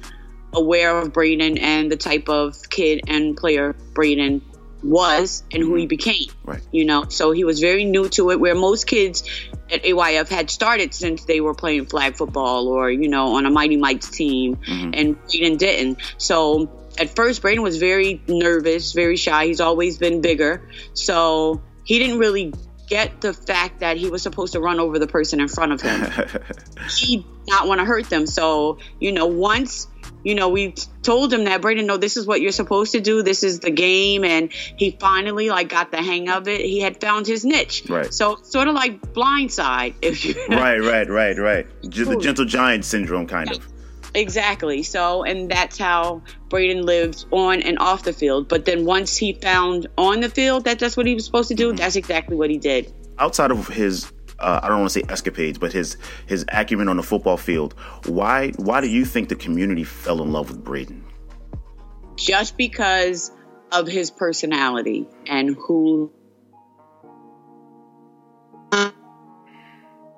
aware 0.54 0.96
of 0.96 1.12
Braeden 1.12 1.58
and 1.58 1.90
the 1.90 1.96
type 1.96 2.28
of 2.28 2.70
kid 2.70 3.02
and 3.08 3.36
player 3.36 3.74
Braeden 3.92 4.40
was 4.84 5.42
and 5.52 5.62
who 5.62 5.74
he 5.74 5.82
mm-hmm. 5.82 5.88
became. 5.88 6.28
Right. 6.44 6.62
You 6.70 6.84
know, 6.84 7.06
so 7.08 7.32
he 7.32 7.44
was 7.44 7.60
very 7.60 7.84
new 7.84 8.08
to 8.10 8.30
it. 8.30 8.40
Where 8.40 8.54
most 8.54 8.86
kids 8.86 9.24
at 9.70 9.82
AYF 9.82 10.28
had 10.28 10.50
started 10.50 10.94
since 10.94 11.24
they 11.24 11.40
were 11.40 11.54
playing 11.54 11.86
flag 11.86 12.16
football 12.16 12.68
or 12.68 12.90
you 12.90 13.08
know 13.08 13.36
on 13.36 13.46
a 13.46 13.50
Mighty 13.50 13.76
Mites 13.76 14.10
team, 14.10 14.56
mm-hmm. 14.56 14.90
and 14.92 15.22
Braeden 15.26 15.56
didn't. 15.56 15.98
So 16.18 16.70
at 16.98 17.16
first, 17.16 17.42
Braeden 17.42 17.62
was 17.62 17.78
very 17.78 18.22
nervous, 18.28 18.92
very 18.92 19.16
shy. 19.16 19.46
He's 19.46 19.60
always 19.60 19.98
been 19.98 20.20
bigger, 20.20 20.68
so 20.92 21.62
he 21.84 21.98
didn't 21.98 22.18
really 22.18 22.52
get 22.86 23.20
the 23.20 23.32
fact 23.32 23.80
that 23.80 23.96
he 23.96 24.10
was 24.10 24.22
supposed 24.22 24.52
to 24.52 24.60
run 24.60 24.80
over 24.80 24.98
the 24.98 25.06
person 25.06 25.40
in 25.40 25.48
front 25.48 25.72
of 25.72 25.80
him. 25.80 26.00
he 26.96 27.18
did 27.18 27.26
not 27.46 27.66
want 27.66 27.80
to 27.80 27.84
hurt 27.84 28.08
them. 28.10 28.26
So, 28.26 28.78
you 29.00 29.12
know, 29.12 29.26
once, 29.26 29.86
you 30.24 30.34
know, 30.34 30.48
we 30.48 30.74
told 31.02 31.32
him 31.32 31.44
that 31.44 31.60
Braeden, 31.60 31.86
no, 31.86 31.98
this 31.98 32.16
is 32.16 32.26
what 32.26 32.40
you're 32.40 32.50
supposed 32.50 32.92
to 32.92 33.00
do. 33.00 33.22
This 33.22 33.42
is 33.42 33.60
the 33.60 33.70
game. 33.70 34.24
And 34.24 34.50
he 34.52 34.90
finally 34.98 35.50
like 35.50 35.68
got 35.68 35.90
the 35.90 36.02
hang 36.02 36.30
of 36.30 36.48
it. 36.48 36.62
He 36.62 36.80
had 36.80 37.00
found 37.00 37.26
his 37.26 37.44
niche. 37.44 37.84
Right. 37.88 38.12
So 38.12 38.38
sort 38.42 38.66
of 38.66 38.74
like 38.74 39.00
blindside, 39.12 39.94
if 40.02 40.24
you 40.24 40.34
right, 40.48 40.78
right, 40.78 41.08
right, 41.08 41.38
right. 41.38 41.66
Just 41.88 42.10
the 42.10 42.16
gentle 42.16 42.46
giant 42.46 42.84
syndrome, 42.84 43.26
kind 43.26 43.52
of. 43.52 43.68
Exactly. 44.14 44.82
So, 44.84 45.24
and 45.24 45.50
that's 45.50 45.76
how 45.76 46.22
Braeden 46.48 46.86
lived 46.86 47.26
on 47.32 47.62
and 47.62 47.78
off 47.78 48.04
the 48.04 48.12
field. 48.12 48.48
But 48.48 48.64
then 48.64 48.84
once 48.84 49.16
he 49.16 49.32
found 49.32 49.88
on 49.98 50.20
the 50.20 50.28
field 50.28 50.64
that 50.64 50.78
that's 50.78 50.96
what 50.96 51.06
he 51.06 51.14
was 51.14 51.26
supposed 51.26 51.48
to 51.48 51.54
do, 51.54 51.68
mm-hmm. 51.68 51.76
that's 51.76 51.96
exactly 51.96 52.36
what 52.36 52.48
he 52.48 52.56
did. 52.56 52.92
Outside 53.18 53.50
of 53.50 53.68
his, 53.68 54.10
uh, 54.38 54.60
I 54.62 54.68
don't 54.68 54.80
want 54.80 54.92
to 54.92 55.00
say 55.00 55.06
escapades, 55.08 55.58
but 55.58 55.72
his 55.72 55.96
his 56.26 56.44
acumen 56.48 56.88
on 56.88 56.96
the 56.96 57.02
football 57.02 57.36
field, 57.36 57.74
why 58.06 58.50
why 58.56 58.80
do 58.80 58.88
you 58.88 59.04
think 59.04 59.28
the 59.28 59.36
community 59.36 59.84
fell 59.84 60.22
in 60.22 60.32
love 60.32 60.50
with 60.50 60.62
Braeden? 60.62 61.04
Just 62.16 62.56
because 62.56 63.32
of 63.72 63.88
his 63.88 64.10
personality 64.10 65.08
and 65.26 65.56
who 65.56 66.12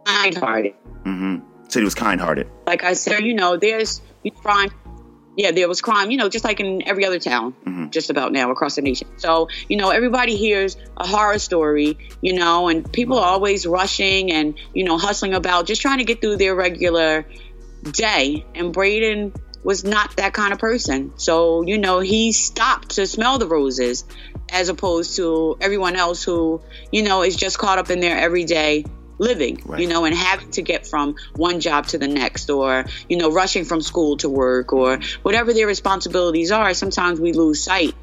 kind-hearted. 0.04 0.74
hmm 1.04 1.38
Said 1.68 1.80
he 1.80 1.84
was 1.84 1.94
kind-hearted. 1.94 2.48
Like 2.66 2.84
I 2.84 2.92
said, 2.92 3.24
you 3.24 3.34
know, 3.34 3.56
there's 3.56 4.00
crime. 4.42 4.70
Yeah, 5.36 5.50
there 5.50 5.68
was 5.68 5.82
crime, 5.82 6.10
you 6.10 6.16
know, 6.16 6.30
just 6.30 6.44
like 6.44 6.60
in 6.60 6.86
every 6.88 7.04
other 7.04 7.18
town, 7.18 7.54
mm-hmm. 7.64 7.90
just 7.90 8.08
about 8.08 8.32
now 8.32 8.50
across 8.50 8.76
the 8.76 8.82
nation. 8.82 9.06
So, 9.18 9.48
you 9.68 9.76
know, 9.76 9.90
everybody 9.90 10.34
hears 10.34 10.78
a 10.96 11.06
horror 11.06 11.38
story, 11.38 11.98
you 12.22 12.32
know, 12.32 12.68
and 12.68 12.90
people 12.90 13.18
are 13.18 13.26
always 13.26 13.66
rushing 13.66 14.32
and, 14.32 14.58
you 14.72 14.84
know, 14.84 14.96
hustling 14.96 15.34
about 15.34 15.66
just 15.66 15.82
trying 15.82 15.98
to 15.98 16.04
get 16.04 16.22
through 16.22 16.36
their 16.36 16.54
regular 16.54 17.26
day. 17.82 18.46
And 18.54 18.72
Braeden 18.72 19.34
was 19.62 19.84
not 19.84 20.16
that 20.16 20.32
kind 20.32 20.54
of 20.54 20.58
person. 20.58 21.12
So, 21.16 21.62
you 21.62 21.76
know, 21.76 22.00
he 22.00 22.32
stopped 22.32 22.92
to 22.92 23.06
smell 23.06 23.38
the 23.38 23.46
roses 23.46 24.04
as 24.50 24.68
opposed 24.68 25.16
to 25.16 25.56
everyone 25.60 25.96
else 25.96 26.22
who, 26.22 26.62
you 26.92 27.02
know, 27.02 27.22
is 27.22 27.36
just 27.36 27.58
caught 27.58 27.78
up 27.78 27.90
in 27.90 28.00
their 28.00 28.16
everyday 28.16 28.84
living, 29.18 29.60
Right. 29.64 29.80
you 29.80 29.88
know, 29.88 30.04
and 30.04 30.14
having 30.14 30.50
to 30.52 30.62
get 30.62 30.86
from 30.86 31.16
one 31.34 31.60
job 31.60 31.86
to 31.88 31.98
the 31.98 32.08
next 32.08 32.50
or, 32.50 32.84
you 33.08 33.16
know, 33.16 33.30
rushing 33.30 33.64
from 33.64 33.80
school 33.80 34.16
to 34.18 34.28
work 34.28 34.72
or 34.72 34.98
whatever 35.22 35.52
their 35.52 35.66
responsibilities 35.66 36.52
are. 36.52 36.74
Sometimes 36.74 37.20
we 37.20 37.32
lose 37.32 37.62
sight 37.62 37.94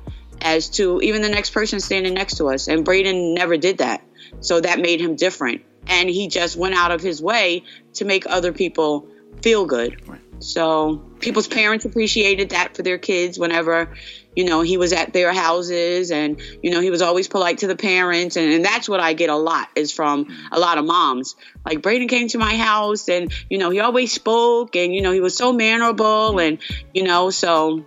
as 0.42 0.70
to 0.70 1.00
even 1.02 1.22
the 1.22 1.30
next 1.30 1.52
person 1.52 1.80
standing 1.80 2.14
next 2.14 2.38
to 2.38 2.50
us. 2.50 2.68
And 2.68 2.84
Braeden 2.84 3.34
never 3.34 3.58
did 3.58 3.78
that. 3.78 4.04
So 4.42 4.60
that 4.60 4.80
made 4.80 5.00
him 5.00 5.16
different. 5.16 5.64
And 5.88 6.10
he 6.10 6.28
just 6.28 6.56
went 6.56 6.76
out 6.76 6.92
of 6.92 7.02
his 7.02 7.22
way 7.22 7.64
to 7.96 8.06
make 8.06 8.26
other 8.26 8.52
people 8.52 9.08
feel 9.42 9.66
good. 9.66 10.08
Right. 10.08 10.20
So 10.40 10.98
people's 11.20 11.48
parents 11.48 11.86
appreciated 11.86 12.50
that 12.50 12.76
for 12.76 12.84
their 12.84 12.98
kids 12.98 13.40
whenever, 13.40 13.94
you 14.36 14.46
know, 14.46 14.62
he 14.62 14.78
was 14.78 14.94
at 14.94 15.14
their 15.14 15.34
houses 15.34 16.12
and, 16.12 16.42
you 16.62 16.72
know, 16.72 16.80
he 16.80 16.90
was 16.90 17.02
always 17.02 17.28
polite 17.28 17.60
to 17.60 17.68
the 17.68 17.76
parents. 17.76 18.36
And, 18.36 18.52
and 18.52 18.66
that's 18.66 18.90
what 18.90 19.00
I 19.00 19.14
get 19.14 19.30
a 19.30 19.36
lot 19.36 19.70
is 19.76 19.92
from 19.92 20.28
a 20.52 20.60
lot 20.60 20.78
of 20.78 20.86
moms. 20.86 21.36
Like 21.66 21.82
Braeden 21.82 22.08
came 22.08 22.28
to 22.30 22.38
my 22.38 22.56
house 22.56 23.10
and, 23.10 23.32
you 23.50 23.58
know, 23.58 23.70
he 23.70 23.80
always 23.80 24.12
spoke 24.12 24.76
and, 24.76 24.94
you 24.94 25.02
know, 25.02 25.12
he 25.12 25.22
was 25.22 25.36
so 25.36 25.54
mannerable 25.54 26.40
and, 26.40 26.60
you 26.94 27.04
know, 27.04 27.30
so 27.30 27.86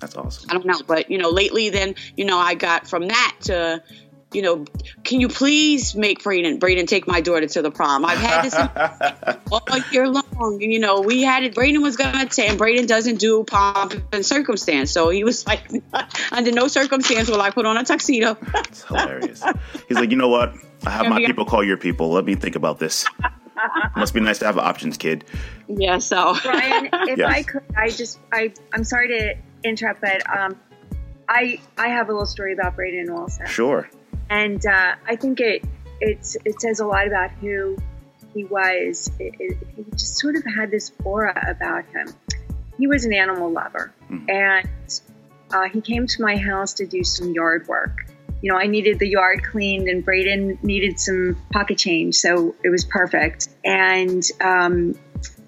That's 0.00 0.16
awesome. 0.16 0.50
I 0.50 0.54
don't 0.54 0.66
know, 0.66 0.80
but 0.86 1.10
you 1.10 1.18
know, 1.18 1.30
lately 1.30 1.70
then, 1.70 1.94
you 2.16 2.24
know, 2.24 2.38
I 2.38 2.54
got 2.54 2.88
from 2.88 3.08
that 3.08 3.36
to, 3.42 3.82
you 4.34 4.42
know, 4.42 4.64
can 5.04 5.20
you 5.20 5.28
please 5.28 5.94
make 5.94 6.22
Braeden 6.22 6.58
Braeden 6.58 6.86
take 6.86 7.06
my 7.06 7.20
daughter 7.20 7.46
to 7.46 7.62
the 7.62 7.70
prom? 7.70 8.04
I've 8.04 8.18
had 8.18 8.42
this 8.44 9.38
all 9.52 9.78
year 9.92 10.08
long. 10.08 10.24
And, 10.62 10.72
you 10.72 10.80
know, 10.80 11.00
we 11.00 11.22
had 11.22 11.44
it. 11.44 11.54
Braeden 11.54 11.82
was 11.82 11.96
gonna 11.96 12.26
take, 12.26 12.50
and 12.50 12.58
Braeden 12.58 12.86
doesn't 12.86 13.16
do 13.16 13.44
pomp 13.44 13.94
and 14.12 14.26
circumstance, 14.26 14.90
so 14.90 15.08
he 15.10 15.24
was 15.24 15.46
like, 15.46 15.62
under 16.32 16.50
no 16.52 16.68
circumstance 16.68 17.30
will 17.30 17.40
I 17.40 17.50
put 17.50 17.66
on 17.66 17.76
a 17.76 17.84
tuxedo. 17.84 18.36
It's 18.54 18.82
hilarious. 18.84 19.42
He's 19.88 19.98
like, 19.98 20.10
you 20.10 20.16
know 20.16 20.28
what? 20.28 20.54
I 20.86 20.90
have 20.90 21.06
my 21.08 21.24
people 21.24 21.44
call 21.44 21.62
your 21.64 21.76
people. 21.76 22.10
Let 22.10 22.24
me 22.24 22.34
think 22.34 22.56
about 22.56 22.78
this. 22.78 23.06
Must 23.96 24.12
be 24.12 24.20
nice 24.20 24.40
to 24.40 24.46
have 24.46 24.58
options, 24.58 24.96
kid. 24.98 25.24
yeah, 25.68 25.98
so 25.98 26.34
Brian, 26.42 26.90
if 26.92 27.18
Yes. 27.18 27.32
I 27.32 27.42
could, 27.44 27.62
I 27.76 27.88
just, 27.88 28.18
I, 28.32 28.52
I'm 28.72 28.84
sorry 28.84 29.08
to 29.08 29.34
interrupt, 29.62 30.00
but 30.00 30.28
um, 30.28 30.58
I, 31.28 31.60
I 31.78 31.88
have 31.88 32.08
a 32.08 32.12
little 32.12 32.26
story 32.26 32.52
about 32.52 32.74
Braeden 32.76 33.08
also, 33.10 33.44
Sure. 33.44 33.88
And 34.30 34.64
uh, 34.64 34.94
I 35.06 35.16
think 35.16 35.40
it, 35.40 35.64
it's, 36.00 36.36
it 36.44 36.60
says 36.60 36.80
a 36.80 36.86
lot 36.86 37.06
about 37.06 37.30
who 37.32 37.76
he 38.34 38.44
was. 38.44 39.10
It, 39.18 39.34
it, 39.38 39.58
he 39.76 39.84
just 39.92 40.16
sort 40.16 40.36
of 40.36 40.44
had 40.44 40.70
this 40.70 40.92
aura 41.04 41.46
about 41.48 41.84
him. 41.86 42.08
He 42.76 42.88
was 42.88 43.04
an 43.04 43.12
animal 43.12 43.52
lover, 43.52 43.94
and 44.28 44.68
uh, 45.52 45.68
he 45.72 45.80
came 45.80 46.08
to 46.08 46.22
my 46.22 46.36
house 46.36 46.74
to 46.74 46.86
do 46.86 47.04
some 47.04 47.32
yard 47.32 47.68
work. 47.68 48.10
You 48.42 48.50
know, 48.52 48.58
I 48.58 48.66
needed 48.66 48.98
the 48.98 49.08
yard 49.08 49.44
cleaned, 49.44 49.88
and 49.88 50.04
Braeden 50.04 50.58
needed 50.62 50.98
some 50.98 51.40
pocket 51.52 51.78
change, 51.78 52.16
so 52.16 52.56
it 52.64 52.70
was 52.70 52.84
perfect. 52.84 53.48
And 53.64 54.22
um, 54.40 54.98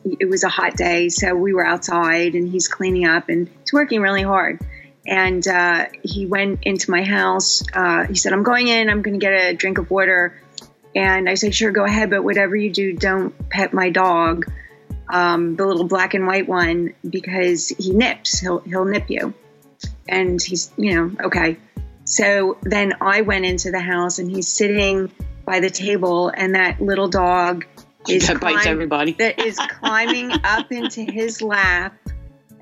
it 0.04 0.28
was 0.28 0.45
a 0.45 0.49
hot 0.49 0.76
day, 0.76 1.09
so 1.09 1.35
we 1.35 1.52
were 1.52 1.66
outside, 1.66 2.35
and 2.35 2.49
he's 2.49 2.68
cleaning 2.68 3.06
up, 3.06 3.28
and 3.28 3.49
he's 3.49 3.73
working 3.73 4.00
really 4.00 4.23
hard. 4.23 4.61
And 5.07 5.47
uh, 5.47 5.87
he 6.03 6.27
went 6.27 6.61
into 6.63 6.91
my 6.91 7.03
house. 7.03 7.63
Uh, 7.73 8.05
he 8.07 8.15
said, 8.17 8.33
"I'm 8.33 8.43
going 8.43 8.69
in. 8.69 8.91
I'm 8.91 9.03
going 9.03 9.19
to 9.19 9.25
get 9.25 9.33
a 9.33 9.55
drink 9.55 9.79
of 9.79 9.91
water." 9.91 10.41
And 10.95 11.29
I 11.29 11.35
said, 11.35 11.55
"Sure, 11.55 11.71
go 11.71 11.85
ahead, 11.85 12.11
but 12.11 12.25
whatever 12.25 12.57
you 12.57 12.71
do, 12.73 12.93
don't 12.93 13.49
pet 13.51 13.73
my 13.73 13.91
dog, 13.91 14.47
um, 15.09 15.57
the 15.57 15.67
little 15.67 15.85
black 15.87 16.15
and 16.15 16.27
white 16.27 16.49
one, 16.49 16.95
because 17.09 17.69
he 17.69 17.93
nips. 17.93 18.41
He'll 18.41 18.61
he'll 18.61 18.85
nip 18.85 19.09
you." 19.09 19.35
And 20.09 20.43
he's, 20.43 20.73
you 20.77 20.95
know, 20.95 21.27
okay. 21.27 21.59
So 22.05 22.59
then 22.63 22.95
I 23.01 23.23
went 23.23 23.45
into 23.45 23.71
the 23.71 23.81
house, 23.81 24.19
and 24.19 24.31
he's 24.31 24.49
sitting 24.49 25.11
by 25.45 25.61
the 25.61 25.71
table, 25.71 26.29
and 26.29 26.55
that 26.55 26.81
little 26.81 27.09
dog 27.09 27.65
is 28.09 28.27
that 28.27 28.41
bites 28.41 28.63
climb- 28.63 28.73
everybody. 28.73 29.13
that 29.13 29.39
is 29.39 29.59
climbing 29.59 30.33
up 30.45 30.71
into 30.73 31.03
his 31.03 31.43
lap 31.43 31.95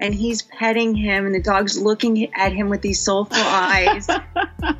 and 0.00 0.14
he's 0.14 0.42
petting 0.42 0.94
him 0.94 1.26
and 1.26 1.34
the 1.34 1.40
dog's 1.42 1.78
looking 1.80 2.32
at 2.34 2.52
him 2.52 2.68
with 2.68 2.82
these 2.82 3.00
soulful 3.00 3.38
eyes. 3.38 4.08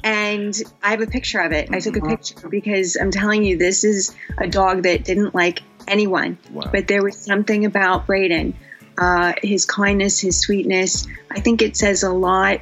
And 0.03 0.55
i 0.83 0.91
have 0.91 1.01
a 1.03 1.07
picture 1.07 1.41
of 1.41 1.53
it. 1.53 1.69
I 1.73 1.79
took 1.81 1.97
a 1.97 2.01
picture 2.01 2.49
because 2.49 2.97
i'm 2.97 3.11
telling 3.11 3.45
you 3.45 3.59
this 3.59 3.85
is 3.85 4.15
a 4.39 4.47
dog 4.47 4.83
that 4.85 5.05
didn't 5.05 5.35
like 5.35 5.63
anyone. 5.87 6.39
Wow. 6.51 6.71
but 6.73 6.89
there 6.89 7.03
was 7.03 7.19
something 7.19 7.65
about 7.67 8.07
braeden 8.07 8.55
uh, 8.97 9.33
his 9.43 9.67
kindness 9.67 10.21
his 10.21 10.39
sweetness. 10.41 11.07
I 11.31 11.41
think 11.41 11.61
it 11.63 11.77
says 11.77 12.03
a 12.03 12.11
lot. 12.11 12.61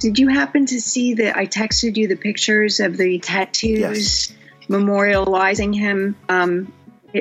Did 0.00 0.18
you 0.18 0.28
happen 0.28 0.66
to 0.66 0.80
see 0.80 1.14
that 1.14 1.36
i 1.36 1.46
texted 1.46 1.96
you 1.96 2.08
the 2.08 2.16
pictures 2.16 2.80
of 2.80 2.96
the 2.96 3.18
tattoos 3.20 3.80
Yes. 3.80 4.32
memorializing 4.68 5.74
him? 5.74 6.16
Um, 6.28 6.72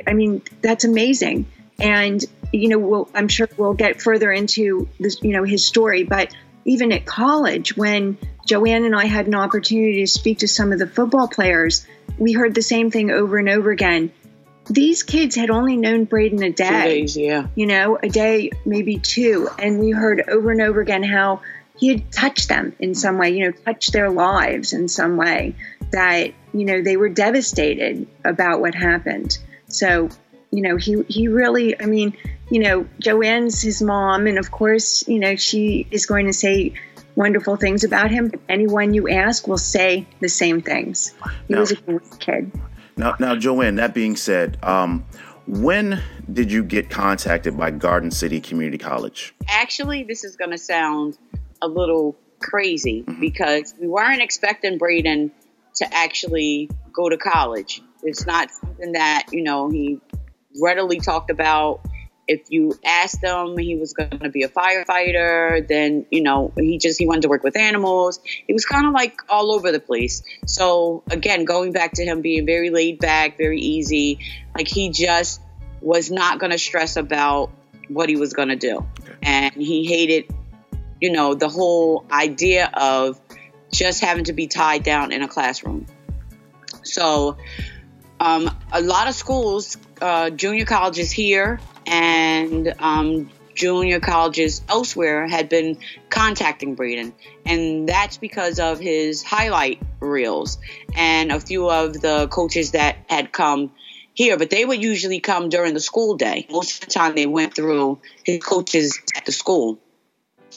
I 0.08 0.14
mean, 0.14 0.42
that's 0.62 0.84
amazing. 0.86 1.46
And, 1.80 2.24
you 2.54 2.70
know, 2.70 2.80
we'll, 2.80 3.10
I'm 3.14 3.28
sure 3.28 3.50
we'll 3.58 3.74
get 3.74 4.02
further 4.02 4.32
into 4.32 4.88
this, 5.00 5.22
you 5.22 5.32
know, 5.32 5.44
his 5.44 5.66
story, 5.66 6.04
but 6.04 6.34
even 6.66 6.92
at 6.92 7.06
college, 7.06 7.76
when 7.76 8.18
Joanne 8.46 8.86
and 8.86 8.96
I 8.96 9.06
had 9.06 9.28
an 9.28 9.36
opportunity 9.36 10.02
to 10.02 10.08
speak 10.08 10.40
to 10.40 10.48
some 10.48 10.72
of 10.72 10.80
the 10.80 10.88
football 10.88 11.28
players, 11.28 11.86
we 12.18 12.34
heard 12.34 12.54
the 12.56 12.62
same 12.62 12.92
thing 12.92 13.12
over 13.12 13.38
and 13.38 13.50
over 13.50 13.72
again. 13.72 14.12
These 14.70 15.04
kids 15.04 15.36
had 15.36 15.50
only 15.50 15.76
known 15.76 16.06
Braeden 16.06 16.42
a 16.42 16.52
Two 16.52 16.64
day 16.64 16.84
days, 16.84 17.18
yeah. 17.18 17.48
you 17.56 17.66
know, 17.66 17.98
a 18.02 18.08
day, 18.08 18.52
maybe 18.66 18.98
two. 18.98 19.50
And 19.60 19.80
we 19.80 19.92
heard 19.92 20.24
over 20.30 20.52
and 20.52 20.62
over 20.62 20.80
again 20.80 21.04
how 21.04 21.42
he 21.78 21.90
had 21.90 22.12
touched 22.12 22.48
them 22.48 22.74
in 22.80 22.96
some 22.96 23.18
way, 23.18 23.32
you 23.32 23.46
know, 23.46 23.52
touched 23.52 23.92
their 23.92 24.10
lives 24.10 24.72
in 24.74 24.88
some 24.88 25.18
way 25.18 25.56
that, 25.92 26.34
you 26.54 26.66
know, 26.66 26.82
they 26.82 26.96
were 26.96 27.10
devastated 27.10 28.08
about 28.24 28.62
what 28.62 28.74
happened. 28.74 29.38
So, 29.68 30.10
you 30.54 30.62
know, 30.62 30.78
he, 30.78 31.02
he 31.08 31.28
really, 31.28 31.80
I 31.82 31.88
mean, 31.88 32.16
you 32.52 32.60
know, 32.60 32.88
Joanne's 33.00 33.60
his 33.60 33.82
mom. 33.82 34.28
And 34.28 34.38
of 34.38 34.52
course, 34.52 35.08
you 35.08 35.20
know, 35.20 35.36
she 35.36 35.88
is 35.90 36.06
going 36.06 36.28
to 36.28 36.34
say 36.34 36.74
wonderful 37.16 37.56
things 37.56 37.84
about 37.84 38.12
him. 38.12 38.28
But 38.28 38.40
anyone 38.48 38.94
you 38.94 39.10
ask 39.10 39.48
will 39.48 39.58
say 39.58 40.06
the 40.20 40.30
same 40.30 40.62
things. 40.62 41.14
He 41.48 41.56
Now- 41.56 41.62
was 41.62 41.72
a 41.72 41.76
great 41.76 42.20
kid. 42.20 42.52
Now, 42.96 43.16
now, 43.20 43.36
Joanne. 43.36 43.76
That 43.78 43.96
being 43.96 44.16
said, 44.16 44.60
um, 44.62 45.04
when 45.48 46.00
did 46.32 46.52
you 46.52 46.64
get 46.64 46.92
contacted 46.92 47.58
by 47.58 47.72
Garden 47.72 48.12
City 48.12 48.40
Community 48.40 48.78
College? 48.78 49.34
Actually, 49.50 50.04
this 50.04 50.24
is 50.24 50.36
going 50.36 50.52
to 50.52 50.60
sound 50.60 51.18
a 51.64 51.68
little 51.68 52.16
crazy 52.40 53.04
because 53.20 53.74
we 53.82 53.88
weren't 53.88 54.22
expecting 54.22 54.78
Braeden 54.78 55.32
to 55.78 55.92
actually 55.92 56.70
go 56.94 57.10
to 57.10 57.18
college. 57.18 57.82
It's 58.04 58.28
not 58.28 58.52
something 58.52 58.92
that, 58.92 59.26
you 59.32 59.42
know, 59.42 59.72
he 59.72 60.00
readily 60.62 61.00
talked 61.00 61.30
about. 61.30 61.82
If 62.26 62.50
you 62.50 62.80
asked 62.86 63.22
him, 63.22 63.58
he 63.58 63.76
was 63.76 63.92
going 63.92 64.20
to 64.20 64.30
be 64.30 64.44
a 64.44 64.48
firefighter. 64.48 65.68
Then, 65.68 66.06
you 66.10 66.24
know, 66.24 66.54
he 66.56 66.78
just 66.78 66.98
he 66.98 67.06
wanted 67.06 67.24
to 67.24 67.28
work 67.28 67.44
with 67.44 67.58
animals. 67.58 68.22
He 68.24 68.54
was 68.54 68.66
kind 68.66 68.88
of 68.88 68.94
like 68.94 69.18
all 69.28 69.52
over 69.52 69.74
the 69.74 69.80
place. 69.82 70.24
So 70.46 71.04
again, 71.12 71.44
going 71.44 71.74
back 71.74 71.94
to 71.94 72.06
him 72.06 72.22
being 72.22 72.46
very 72.46 72.70
laid 72.70 73.00
back, 73.00 73.38
very 73.38 73.60
easy, 73.60 74.20
like 74.56 74.70
he 74.70 74.90
just 74.90 75.42
was 75.82 76.10
not 76.10 76.40
going 76.40 76.52
to 76.52 76.58
stress 76.58 76.96
about 76.96 77.52
what 77.90 78.08
he 78.08 78.16
was 78.16 78.32
going 78.34 78.48
to 78.48 78.56
do, 78.56 78.86
and 79.22 79.54
he 79.54 79.86
hated, 79.86 80.34
you 81.02 81.12
know, 81.12 81.34
the 81.34 81.50
whole 81.50 82.06
idea 82.10 82.72
of 82.74 83.20
just 83.72 84.00
having 84.00 84.24
to 84.26 84.34
be 84.34 84.48
tied 84.48 84.84
down 84.84 85.12
in 85.12 85.22
a 85.22 85.28
classroom. 85.28 85.86
So, 86.84 87.38
um, 88.20 88.50
a 88.72 88.82
lot 88.82 89.08
of 89.08 89.16
schools, 89.16 89.78
uh, 90.02 90.30
junior 90.30 90.66
colleges 90.66 91.12
here 91.12 91.60
and 91.86 92.74
um, 92.80 93.30
junior 93.56 94.00
colleges 94.00 94.62
elsewhere 94.70 95.28
had 95.28 95.50
been 95.50 95.78
contacting 96.10 96.76
Braeden, 96.76 97.14
and 97.46 97.88
that's 97.88 98.18
because 98.18 98.60
of 98.60 98.80
his 98.80 99.24
highlight 99.24 99.82
reels 100.00 100.58
and 100.96 101.32
a 101.32 101.40
few 101.40 101.70
of 101.70 101.94
the 101.94 102.28
coaches 102.30 102.72
that 102.72 102.98
had 103.10 103.32
come 103.32 103.72
here, 104.14 104.38
but 104.38 104.50
they 104.50 104.64
would 104.64 104.82
usually 104.82 105.20
come 105.20 105.50
during 105.50 105.74
the 105.74 105.80
school 105.80 106.16
day. 106.16 106.46
Most 106.50 106.76
of 106.76 106.88
the 106.88 106.94
time, 106.94 107.16
they 107.16 107.26
went 107.26 107.56
through 107.56 108.00
his 108.24 108.44
coaches 108.44 109.00
at 109.16 109.26
the 109.26 109.32
school, 109.32 109.80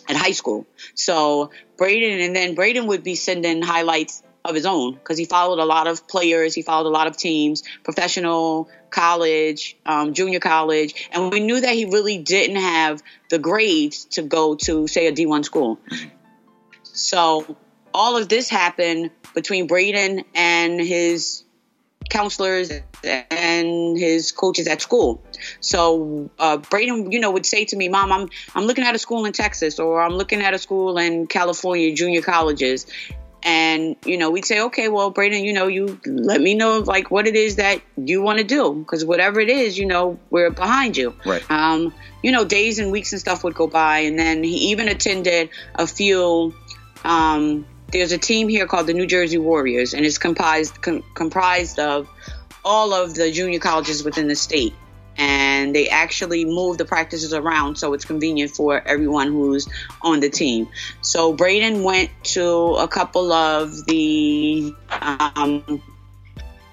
at 0.08 0.16
high 0.16 0.32
school. 0.32 0.66
So 0.94 1.50
Braeden, 1.78 2.20
and 2.20 2.36
then 2.36 2.54
Braeden 2.54 2.86
would 2.88 3.02
be 3.02 3.14
sending 3.14 3.62
highlights 3.62 4.22
of 4.48 4.54
his 4.54 4.66
own 4.66 4.94
because 4.94 5.18
he 5.18 5.24
followed 5.24 5.58
a 5.58 5.64
lot 5.64 5.86
of 5.86 6.06
players, 6.08 6.54
he 6.54 6.62
followed 6.62 6.88
a 6.88 6.90
lot 6.90 7.06
of 7.06 7.16
teams, 7.16 7.62
professional, 7.84 8.68
college, 8.90 9.76
um, 9.84 10.14
junior 10.14 10.40
college, 10.40 11.08
and 11.12 11.32
we 11.32 11.40
knew 11.40 11.60
that 11.60 11.74
he 11.74 11.84
really 11.84 12.18
didn't 12.18 12.56
have 12.56 13.02
the 13.30 13.38
grades 13.38 14.04
to 14.06 14.22
go 14.22 14.54
to, 14.54 14.86
say, 14.86 15.06
a 15.06 15.12
D1 15.12 15.44
school. 15.44 15.78
So 16.82 17.56
all 17.92 18.16
of 18.16 18.28
this 18.28 18.48
happened 18.48 19.10
between 19.34 19.66
Braeden 19.66 20.24
and 20.34 20.80
his 20.80 21.44
counselors 22.08 22.70
and 23.04 23.98
his 23.98 24.32
coaches 24.32 24.66
at 24.66 24.80
school. 24.80 25.22
So 25.60 26.30
uh, 26.38 26.58
Braeden, 26.58 27.10
you 27.12 27.20
know, 27.20 27.30
would 27.30 27.46
say 27.46 27.64
to 27.66 27.76
me, 27.76 27.88
"Mom, 27.88 28.12
I'm 28.12 28.28
I'm 28.54 28.64
looking 28.64 28.84
at 28.84 28.94
a 28.94 28.98
school 28.98 29.24
in 29.24 29.32
Texas, 29.32 29.78
or 29.78 30.00
I'm 30.00 30.14
looking 30.14 30.40
at 30.40 30.54
a 30.54 30.58
school 30.58 30.98
in 30.98 31.26
California, 31.26 31.94
junior 31.94 32.22
colleges." 32.22 32.86
And 33.46 33.94
you 34.04 34.18
know, 34.18 34.32
we'd 34.32 34.44
say, 34.44 34.60
"Okay, 34.62 34.88
well, 34.88 35.10
Braeden, 35.10 35.44
you 35.44 35.52
know, 35.52 35.68
you 35.68 36.00
let 36.04 36.40
me 36.40 36.54
know 36.54 36.80
like 36.80 37.12
what 37.12 37.28
it 37.28 37.36
is 37.36 37.56
that 37.56 37.80
you 37.96 38.20
want 38.20 38.38
to 38.38 38.44
do, 38.44 38.74
because 38.74 39.04
whatever 39.04 39.38
it 39.38 39.48
is, 39.48 39.78
you 39.78 39.86
know, 39.86 40.18
we're 40.30 40.50
behind 40.50 40.96
you." 40.96 41.14
Right. 41.24 41.48
Um, 41.48 41.94
you 42.24 42.32
know, 42.32 42.44
days 42.44 42.80
and 42.80 42.90
weeks 42.90 43.12
and 43.12 43.20
stuff 43.20 43.44
would 43.44 43.54
go 43.54 43.68
by, 43.68 44.00
and 44.00 44.18
then 44.18 44.42
he 44.42 44.72
even 44.72 44.88
attended 44.88 45.50
a 45.76 45.86
few. 45.86 46.54
Um, 47.04 47.66
there's 47.92 48.10
a 48.10 48.18
team 48.18 48.48
here 48.48 48.66
called 48.66 48.88
the 48.88 48.94
New 48.94 49.06
Jersey 49.06 49.38
Warriors, 49.38 49.94
and 49.94 50.04
it's 50.04 50.18
comprised 50.18 50.82
com- 50.82 51.04
comprised 51.14 51.78
of 51.78 52.08
all 52.64 52.92
of 52.92 53.14
the 53.14 53.30
junior 53.30 53.60
colleges 53.60 54.02
within 54.02 54.26
the 54.26 54.34
state. 54.34 54.74
And 55.18 55.75
they 55.75 55.88
actually 55.88 56.44
move 56.44 56.78
the 56.78 56.85
practices 56.85 57.32
around 57.32 57.76
so 57.76 57.94
it's 57.94 58.04
convenient 58.04 58.50
for 58.50 58.80
everyone 58.87 59.28
who's 59.28 59.68
on 60.02 60.20
the 60.20 60.28
team. 60.30 60.68
So 61.00 61.32
Braeden 61.32 61.82
went 61.82 62.11
to 62.35 62.75
a 62.76 62.88
couple 62.88 63.32
of 63.32 63.87
the 63.87 64.75
um, 64.90 65.82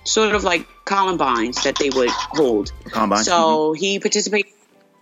sort 0.04 0.36
of 0.36 0.44
like 0.44 0.68
Columbines 0.86 1.64
that 1.64 1.78
they 1.78 1.90
would 1.90 2.10
hold. 2.10 2.72
Combine. 2.92 3.24
So 3.24 3.74
he 3.74 4.00
participated. 4.00 4.52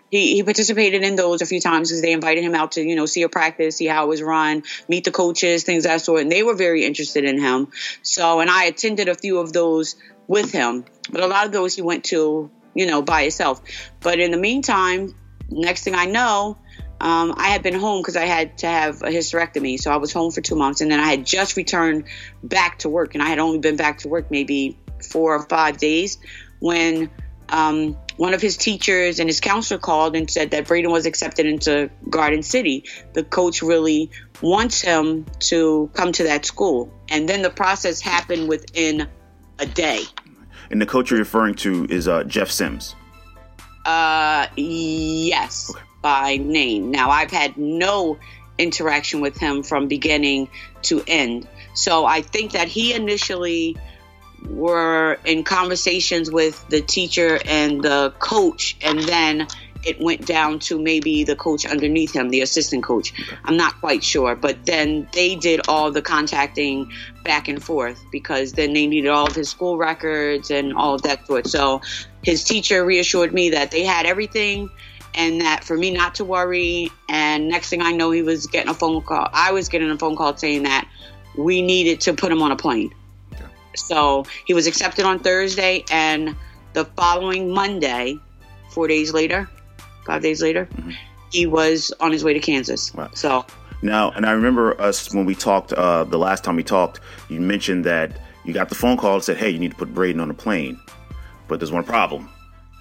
He, 0.09 0.33
he 0.35 0.43
participated 0.43 1.03
in 1.03 1.15
those 1.15 1.41
a 1.41 1.45
few 1.45 1.61
times 1.61 1.89
because 1.89 2.01
they 2.01 2.11
invited 2.11 2.43
him 2.43 2.53
out 2.53 2.73
to 2.73 2.83
you 2.83 2.95
know 2.95 3.05
see 3.05 3.23
a 3.23 3.29
practice, 3.29 3.77
see 3.77 3.87
how 3.87 4.05
it 4.05 4.07
was 4.09 4.21
run, 4.21 4.63
meet 4.89 5.05
the 5.05 5.11
coaches, 5.11 5.63
things 5.63 5.85
of 5.85 5.91
that 5.91 6.01
sort, 6.01 6.21
and 6.21 6.31
they 6.31 6.43
were 6.43 6.53
very 6.53 6.85
interested 6.85 7.23
in 7.23 7.39
him. 7.39 7.69
So 8.03 8.41
and 8.41 8.49
I 8.49 8.65
attended 8.65 9.07
a 9.07 9.15
few 9.15 9.39
of 9.39 9.53
those 9.53 9.95
with 10.27 10.51
him, 10.51 10.85
but 11.09 11.21
a 11.21 11.27
lot 11.27 11.45
of 11.45 11.51
those 11.51 11.75
he 11.75 11.81
went 11.81 12.03
to 12.05 12.51
you 12.73 12.85
know 12.85 13.01
by 13.01 13.23
itself. 13.23 13.61
But 13.99 14.19
in 14.19 14.31
the 14.31 14.37
meantime, 14.37 15.13
next 15.49 15.83
thing 15.83 15.95
I 15.95 16.05
know, 16.05 16.57
um, 16.99 17.33
I 17.35 17.49
had 17.49 17.63
been 17.63 17.73
home 17.73 18.01
because 18.01 18.15
I 18.15 18.25
had 18.25 18.59
to 18.59 18.67
have 18.67 19.01
a 19.01 19.07
hysterectomy. 19.07 19.79
So 19.79 19.91
I 19.91 19.97
was 19.97 20.13
home 20.13 20.31
for 20.31 20.41
two 20.41 20.55
months, 20.55 20.81
and 20.81 20.91
then 20.91 20.99
I 20.99 21.07
had 21.07 21.25
just 21.25 21.57
returned 21.57 22.05
back 22.43 22.79
to 22.79 22.89
work, 22.89 23.15
and 23.15 23.23
I 23.23 23.27
had 23.27 23.39
only 23.39 23.59
been 23.59 23.75
back 23.75 23.99
to 23.99 24.07
work 24.07 24.29
maybe 24.29 24.77
four 25.09 25.35
or 25.35 25.43
five 25.47 25.77
days 25.77 26.19
when 26.59 27.09
um, 27.49 27.97
one 28.17 28.33
of 28.33 28.41
his 28.41 28.55
teachers 28.55 29.19
and 29.19 29.27
his 29.27 29.39
counselor 29.39 29.79
called 29.79 30.15
and 30.15 30.29
said 30.29 30.51
that 30.51 30.67
Braeden 30.67 30.91
was 30.91 31.05
accepted 31.05 31.45
into 31.45 31.89
Garden 32.09 32.43
City. 32.43 32.85
The 33.13 33.23
coach 33.23 33.61
really 33.61 34.11
wants 34.41 34.81
him 34.81 35.25
to 35.39 35.89
come 35.93 36.11
to 36.13 36.23
that 36.23 36.45
school, 36.45 36.93
and 37.09 37.27
then 37.27 37.41
the 37.41 37.49
process 37.49 37.99
happened 37.99 38.47
within 38.47 39.07
a 39.59 39.65
day. 39.65 40.03
And 40.71 40.81
the 40.81 40.85
coach 40.85 41.11
you're 41.11 41.19
referring 41.19 41.55
to 41.55 41.85
is 41.89 42.07
uh, 42.07 42.23
Jeff 42.23 42.49
Sims. 42.49 42.95
Uh, 43.85 44.47
yes, 44.55 45.73
by 46.01 46.37
name. 46.37 46.91
Now 46.91 47.09
I've 47.09 47.31
had 47.31 47.57
no 47.57 48.17
interaction 48.57 49.21
with 49.21 49.37
him 49.37 49.63
from 49.63 49.87
beginning 49.87 50.49
to 50.83 51.03
end. 51.07 51.47
So 51.73 52.05
I 52.05 52.21
think 52.21 52.51
that 52.53 52.67
he 52.67 52.93
initially 52.93 53.77
were 54.49 55.19
in 55.25 55.43
conversations 55.43 56.31
with 56.31 56.67
the 56.69 56.81
teacher 56.81 57.39
and 57.45 57.81
the 57.81 58.13
coach, 58.19 58.77
and 58.81 58.99
then 58.99 59.47
it 59.83 59.99
went 59.99 60.25
down 60.25 60.59
to 60.59 60.79
maybe 60.79 61.23
the 61.23 61.35
coach 61.35 61.65
underneath 61.65 62.13
him, 62.13 62.29
the 62.29 62.41
assistant 62.41 62.83
coach. 62.83 63.13
I'm 63.43 63.57
not 63.57 63.79
quite 63.79 64.03
sure, 64.03 64.35
but 64.35 64.65
then 64.65 65.07
they 65.13 65.35
did 65.35 65.67
all 65.67 65.91
the 65.91 66.01
contacting 66.01 66.91
back 67.23 67.47
and 67.47 67.63
forth 67.63 68.03
because 68.11 68.53
then 68.53 68.73
they 68.73 68.87
needed 68.87 69.09
all 69.09 69.27
of 69.27 69.35
his 69.35 69.49
school 69.49 69.77
records 69.77 70.51
and 70.51 70.73
all 70.73 70.95
of 70.95 71.01
that 71.03 71.25
sort. 71.25 71.47
So 71.47 71.81
his 72.23 72.43
teacher 72.43 72.85
reassured 72.85 73.33
me 73.33 73.51
that 73.51 73.71
they 73.71 73.83
had 73.83 74.05
everything 74.05 74.69
and 75.15 75.41
that 75.41 75.63
for 75.63 75.77
me 75.77 75.91
not 75.91 76.15
to 76.15 76.25
worry. 76.25 76.91
And 77.09 77.47
next 77.47 77.69
thing 77.69 77.81
I 77.81 77.91
know, 77.91 78.11
he 78.11 78.21
was 78.21 78.47
getting 78.47 78.69
a 78.69 78.73
phone 78.73 79.01
call. 79.01 79.27
I 79.33 79.51
was 79.51 79.69
getting 79.69 79.89
a 79.89 79.97
phone 79.97 80.15
call 80.15 80.37
saying 80.37 80.63
that 80.63 80.87
we 81.37 81.61
needed 81.61 82.01
to 82.01 82.13
put 82.13 82.31
him 82.31 82.41
on 82.41 82.51
a 82.51 82.55
plane. 82.55 82.93
So 83.75 84.25
he 84.45 84.53
was 84.53 84.67
accepted 84.67 85.05
on 85.05 85.19
Thursday, 85.19 85.85
and 85.89 86.35
the 86.73 86.85
following 86.85 87.51
Monday, 87.51 88.19
four 88.69 88.87
days 88.87 89.13
later, 89.13 89.49
five 90.05 90.21
days 90.21 90.41
later, 90.41 90.67
he 91.31 91.45
was 91.45 91.93
on 91.99 92.11
his 92.11 92.23
way 92.23 92.33
to 92.33 92.39
Kansas. 92.39 92.93
Wow. 92.93 93.09
So 93.13 93.45
Now, 93.81 94.11
and 94.11 94.25
I 94.25 94.31
remember 94.31 94.79
us 94.79 95.13
when 95.13 95.25
we 95.25 95.35
talked 95.35 95.73
uh, 95.73 96.03
the 96.03 96.17
last 96.17 96.43
time 96.43 96.55
we 96.55 96.63
talked. 96.63 96.99
You 97.29 97.41
mentioned 97.41 97.85
that 97.85 98.19
you 98.43 98.53
got 98.53 98.69
the 98.69 98.75
phone 98.75 98.97
call 98.97 99.15
and 99.15 99.23
said, 99.23 99.37
"Hey, 99.37 99.49
you 99.49 99.59
need 99.59 99.71
to 99.71 99.77
put 99.77 99.93
Braeden 99.93 100.19
on 100.21 100.29
a 100.29 100.33
plane." 100.33 100.79
But 101.47 101.59
there's 101.59 101.71
one 101.71 101.83
problem: 101.83 102.29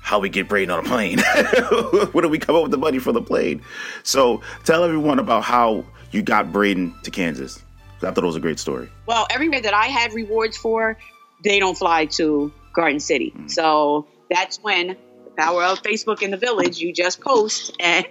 how 0.03 0.19
we 0.19 0.29
get 0.29 0.49
Braeden 0.49 0.71
on 0.71 0.85
a 0.85 0.89
plane? 0.89 1.19
Where 2.13 2.23
do 2.23 2.29
we 2.29 2.39
come 2.39 2.57
up 2.57 2.63
with 2.63 2.71
the 2.71 2.79
money 2.79 2.99
for 2.99 3.13
the 3.13 3.23
plane? 3.23 3.63
So 4.03 4.41
tell 4.65 4.85
everyone 4.85 5.19
about 5.19 5.45
how 5.45 5.85
you 6.11 6.23
got 6.23 6.53
Braeden 6.53 6.95
to 7.05 7.11
Kansas. 7.11 7.63
I 8.03 8.11
thought 8.11 8.25
it 8.25 8.27
was 8.27 8.37
a 8.37 8.41
great 8.41 8.59
story. 8.59 8.89
Well, 9.07 9.27
everywhere 9.31 9.61
that 9.61 9.75
I 9.75 9.87
had 9.87 10.13
rewards 10.15 10.57
for, 10.57 10.97
they 11.45 11.59
don't 11.59 11.77
fly 11.77 12.07
to 12.07 12.51
Garden 12.73 12.99
City. 12.99 13.35
So 13.47 14.07
that's 14.31 14.59
when 14.63 14.97
power 15.41 15.65
of 15.65 15.83
Facebook 15.83 16.23
in 16.23 16.31
the 16.31 16.37
village, 16.37 16.79
you 16.79 16.93
just 16.93 17.21
post 17.21 17.75
and 17.81 18.07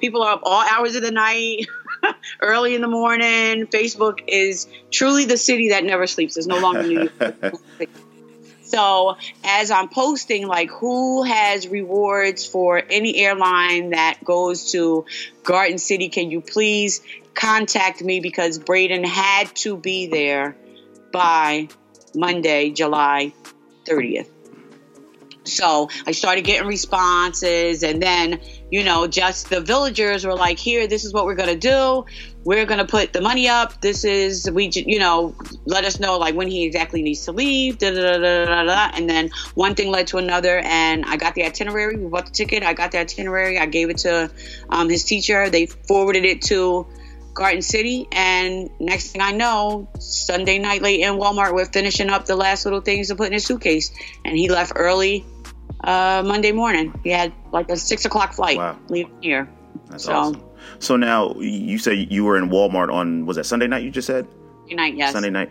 people 0.00 0.22
are 0.22 0.34
up 0.34 0.40
all 0.42 0.62
hours 0.62 0.96
of 0.96 1.02
the 1.02 1.12
night, 1.12 1.66
early 2.40 2.74
in 2.74 2.80
the 2.80 2.88
morning. 2.88 3.66
Facebook 3.66 4.20
is 4.26 4.66
truly 4.90 5.26
the 5.26 5.36
city 5.36 5.70
that 5.70 5.84
never 5.84 6.06
sleeps. 6.06 6.36
It's 6.36 6.46
no 6.46 6.58
longer 6.58 6.82
New 6.82 7.10
York. 7.18 7.54
So 8.66 9.16
as 9.44 9.70
I'm 9.70 9.88
posting, 9.88 10.48
like 10.48 10.70
who 10.70 11.22
has 11.22 11.68
rewards 11.68 12.44
for 12.44 12.82
any 12.90 13.16
airline 13.16 13.90
that 13.90 14.18
goes 14.24 14.72
to 14.72 15.06
Garden 15.44 15.78
City, 15.78 16.08
can 16.08 16.32
you 16.32 16.40
please 16.40 17.00
contact 17.32 18.02
me 18.02 18.18
because 18.18 18.58
Braeden 18.58 19.04
had 19.04 19.54
to 19.56 19.76
be 19.76 20.08
there 20.08 20.56
by 21.12 21.68
Monday, 22.12 22.70
July 22.70 23.32
30th. 23.84 24.30
So 25.46 25.88
I 26.06 26.12
started 26.12 26.42
getting 26.42 26.66
responses, 26.66 27.82
and 27.82 28.02
then, 28.02 28.40
you 28.70 28.84
know, 28.84 29.06
just 29.06 29.50
the 29.50 29.60
villagers 29.60 30.24
were 30.26 30.34
like, 30.34 30.58
here, 30.58 30.86
this 30.86 31.04
is 31.04 31.12
what 31.12 31.24
we're 31.24 31.34
going 31.34 31.48
to 31.48 31.56
do. 31.56 32.04
We're 32.44 32.66
going 32.66 32.78
to 32.78 32.86
put 32.86 33.12
the 33.12 33.20
money 33.20 33.48
up. 33.48 33.80
This 33.80 34.04
is, 34.04 34.48
we, 34.50 34.70
you 34.72 34.98
know, 34.98 35.34
let 35.64 35.84
us 35.84 35.98
know 35.98 36.18
like 36.18 36.34
when 36.34 36.48
he 36.48 36.64
exactly 36.64 37.02
needs 37.02 37.24
to 37.24 37.32
leave. 37.32 37.78
Da, 37.78 37.90
da, 37.90 38.44
da. 38.64 38.90
And 38.94 39.08
then 39.08 39.30
one 39.54 39.74
thing 39.74 39.90
led 39.90 40.06
to 40.08 40.18
another, 40.18 40.58
and 40.58 41.04
I 41.06 41.16
got 41.16 41.34
the 41.34 41.44
itinerary. 41.44 41.96
We 41.96 42.08
bought 42.08 42.26
the 42.26 42.32
ticket. 42.32 42.62
I 42.62 42.72
got 42.74 42.92
the 42.92 42.98
itinerary. 42.98 43.58
I 43.58 43.66
gave 43.66 43.90
it 43.90 43.98
to 43.98 44.30
um, 44.68 44.88
his 44.88 45.04
teacher. 45.04 45.50
They 45.50 45.66
forwarded 45.66 46.24
it 46.24 46.42
to 46.42 46.86
Garden 47.34 47.60
City, 47.60 48.08
and 48.12 48.70
next 48.80 49.10
thing 49.10 49.20
I 49.20 49.32
know, 49.32 49.88
Sunday 49.98 50.58
night 50.58 50.80
late 50.80 51.00
in 51.00 51.14
Walmart, 51.16 51.52
we're 51.52 51.66
finishing 51.66 52.08
up 52.08 52.24
the 52.24 52.34
last 52.34 52.64
little 52.64 52.80
things 52.80 53.08
to 53.08 53.14
put 53.14 53.26
in 53.26 53.34
his 53.34 53.44
suitcase, 53.44 53.90
and 54.24 54.38
he 54.38 54.48
left 54.48 54.72
early 54.74 55.22
uh, 55.84 56.22
Monday 56.24 56.52
morning. 56.52 56.98
He 57.04 57.10
had 57.10 57.32
like 57.52 57.68
a 57.70 57.76
six 57.76 58.04
o'clock 58.04 58.32
flight 58.32 58.58
Wow. 58.58 58.78
leaving 58.88 59.12
here. 59.22 59.48
That's 59.88 60.04
so 60.04 60.12
awesome. 60.12 60.42
So 60.78 60.96
now 60.96 61.34
you 61.34 61.78
say 61.78 61.94
you 61.94 62.24
were 62.24 62.36
in 62.36 62.48
Walmart 62.50 62.92
on 62.92 63.26
was 63.26 63.36
that 63.36 63.44
Sunday 63.44 63.66
night? 63.66 63.84
You 63.84 63.90
just 63.90 64.06
said 64.06 64.26
Sunday 64.60 64.74
night, 64.74 64.96
yes. 64.96 65.12
Sunday 65.12 65.30
night. 65.30 65.50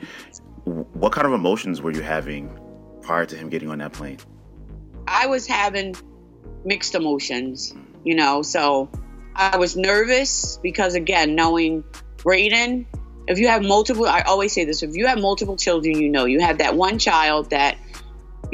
What 0.66 1.12
kind 1.12 1.28
of 1.28 1.34
emotions 1.34 1.82
were 1.82 1.92
you 1.92 2.02
having 2.02 2.50
prior 3.02 3.26
to 3.26 3.36
him 3.36 3.50
getting 3.50 3.70
on 3.70 3.78
that 3.80 3.94
plane? 3.94 4.18
I 5.08 5.28
was 5.28 5.46
having 5.48 5.96
mixed 6.66 6.96
emotions, 6.96 7.74
you 8.04 8.16
know. 8.16 8.42
So 8.42 8.90
I 9.36 9.58
was 9.58 9.78
nervous 9.78 10.58
because, 10.62 10.96
again, 10.96 11.36
knowing 11.36 11.84
Braeden, 12.18 12.88
if 13.28 13.38
you 13.40 13.48
have 13.48 13.64
multiple, 13.64 14.06
I 14.06 14.22
always 14.22 14.54
say 14.54 14.66
this 14.66 14.82
if 14.84 14.96
you 14.96 15.08
have 15.08 15.20
multiple 15.20 15.56
children, 15.56 16.00
you 16.02 16.10
know, 16.10 16.26
you 16.26 16.40
have 16.42 16.58
that 16.58 16.76
one 16.76 16.98
child 17.00 17.52
that 17.52 17.78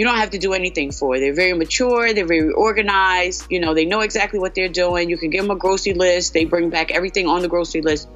you 0.02 0.08
don't 0.08 0.18
have 0.18 0.32
to 0.32 0.40
do 0.40 0.54
anything 0.54 0.92
for. 0.92 1.20
They're 1.20 1.32
very 1.32 1.54
mature, 1.54 2.12
they're 2.12 2.26
very 2.26 2.50
organized, 2.50 3.46
you 3.52 3.60
know, 3.60 3.76
they 3.76 3.86
know 3.86 4.00
exactly 4.00 4.40
what 4.40 4.56
they're 4.56 4.68
doing. 4.68 5.12
You 5.12 5.18
can 5.20 5.30
give 5.30 5.44
them 5.44 5.52
a 5.52 5.56
grocery 5.56 5.94
list, 5.94 6.34
they 6.34 6.44
bring 6.44 6.72
back 6.72 6.90
everything 6.90 7.28
on 7.28 7.44
the 7.44 7.48
grocery 7.48 7.84
list. 7.84 8.10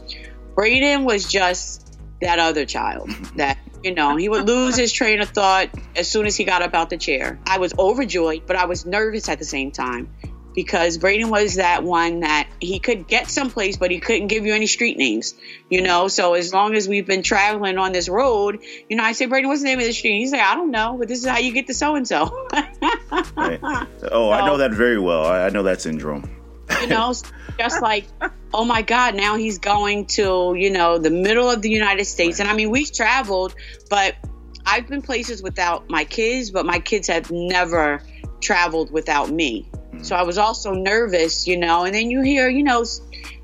Braeden 0.56 1.04
was 1.04 1.30
just 1.32 1.95
that 2.21 2.39
other 2.39 2.65
child 2.65 3.12
that 3.36 3.60
you 3.84 3.93
know, 3.93 4.15
he 4.15 4.28
would 4.28 4.48
lose 4.48 4.76
his 4.76 4.91
train 4.91 5.21
of 5.21 5.30
thought 5.30 5.69
as 5.95 6.10
soon 6.10 6.26
as 6.26 6.36
he 6.36 6.43
got 6.43 6.63
up 6.63 6.74
out 6.74 6.89
the 6.89 6.98
chair. 6.98 7.39
I 7.45 7.60
was 7.60 7.71
overjoyed, 7.78 8.48
but 8.48 8.56
I 8.56 8.65
was 8.65 8.84
nervous 8.84 9.30
at 9.30 9.38
the 9.38 9.45
same 9.45 9.69
time 9.69 10.10
because 10.56 10.98
Braeden 10.98 11.30
was 11.30 11.56
that 11.56 11.84
one 11.84 12.22
that 12.22 12.48
he 12.60 12.80
could 12.80 13.08
get 13.08 13.30
someplace, 13.30 13.78
but 13.78 13.91
he 13.91 14.00
couldn't 14.00 14.28
give 14.28 14.46
you 14.46 14.54
any 14.56 14.68
street 14.68 14.98
names, 14.98 15.36
you 15.70 15.82
know. 15.82 16.08
So 16.08 16.34
as 16.34 16.54
long 16.54 16.74
as 16.76 16.88
we've 16.88 17.06
been 17.06 17.22
traveling 17.22 17.78
on 17.78 17.91
this 17.91 18.08
road, 18.10 18.63
you 18.89 18.96
know, 18.96 19.04
I 19.04 19.12
say, 19.12 19.26
Braeden, 19.26 19.50
what's 19.50 19.62
the 19.62 19.68
name 19.68 19.80
of 19.80 19.86
the 19.86 19.91
street? 19.91 20.18
He's 20.20 20.32
like, 20.32 20.41
I 20.41 20.56
don't 20.56 20.72
know, 20.72 20.96
but 20.98 21.08
this 21.08 21.20
is 21.20 21.28
how 21.28 21.38
you 21.38 21.52
get 21.52 21.68
to 21.68 21.74
so 21.74 21.96
and 21.96 22.08
so. 22.08 22.48
Right. 23.36 23.60
Oh, 24.12 24.32
I 24.32 24.46
know 24.46 24.58
that 24.58 24.72
very 24.72 25.00
well. 25.00 25.26
I 25.26 25.46
I 25.46 25.50
know 25.50 25.63
that 25.63 25.82
syndrome. 25.82 26.30
you 26.82 26.88
know 26.88 27.13
just 27.60 27.82
like 27.82 28.06
oh 28.54 28.65
my 28.65 28.82
god 28.82 29.15
now 29.15 29.36
he's 29.36 29.60
going 29.60 30.06
to 30.06 30.56
you 30.58 30.72
know 30.72 30.98
the 30.98 31.12
middle 31.12 31.50
of 31.50 31.62
the 31.62 31.70
united 31.70 32.06
states 32.06 32.39
and 32.39 32.50
i 32.50 32.54
mean 32.56 32.72
we've 32.72 32.91
traveled 32.91 33.54
but 33.89 34.15
i've 34.65 34.88
been 34.88 35.02
places 35.02 35.44
without 35.44 35.89
my 35.89 36.04
kids 36.04 36.50
but 36.52 36.65
my 36.65 36.80
kids 36.80 37.08
have 37.08 37.30
never 37.32 38.02
traveled 38.41 38.91
without 38.91 39.30
me 39.30 39.70
so 40.02 40.16
i 40.16 40.24
was 40.24 40.38
also 40.38 40.74
nervous 40.74 41.48
you 41.48 41.58
know 41.58 41.84
and 41.86 41.94
then 41.96 42.10
you 42.12 42.22
hear 42.22 42.48
you 42.50 42.64
know 42.64 42.82
s- 42.82 43.00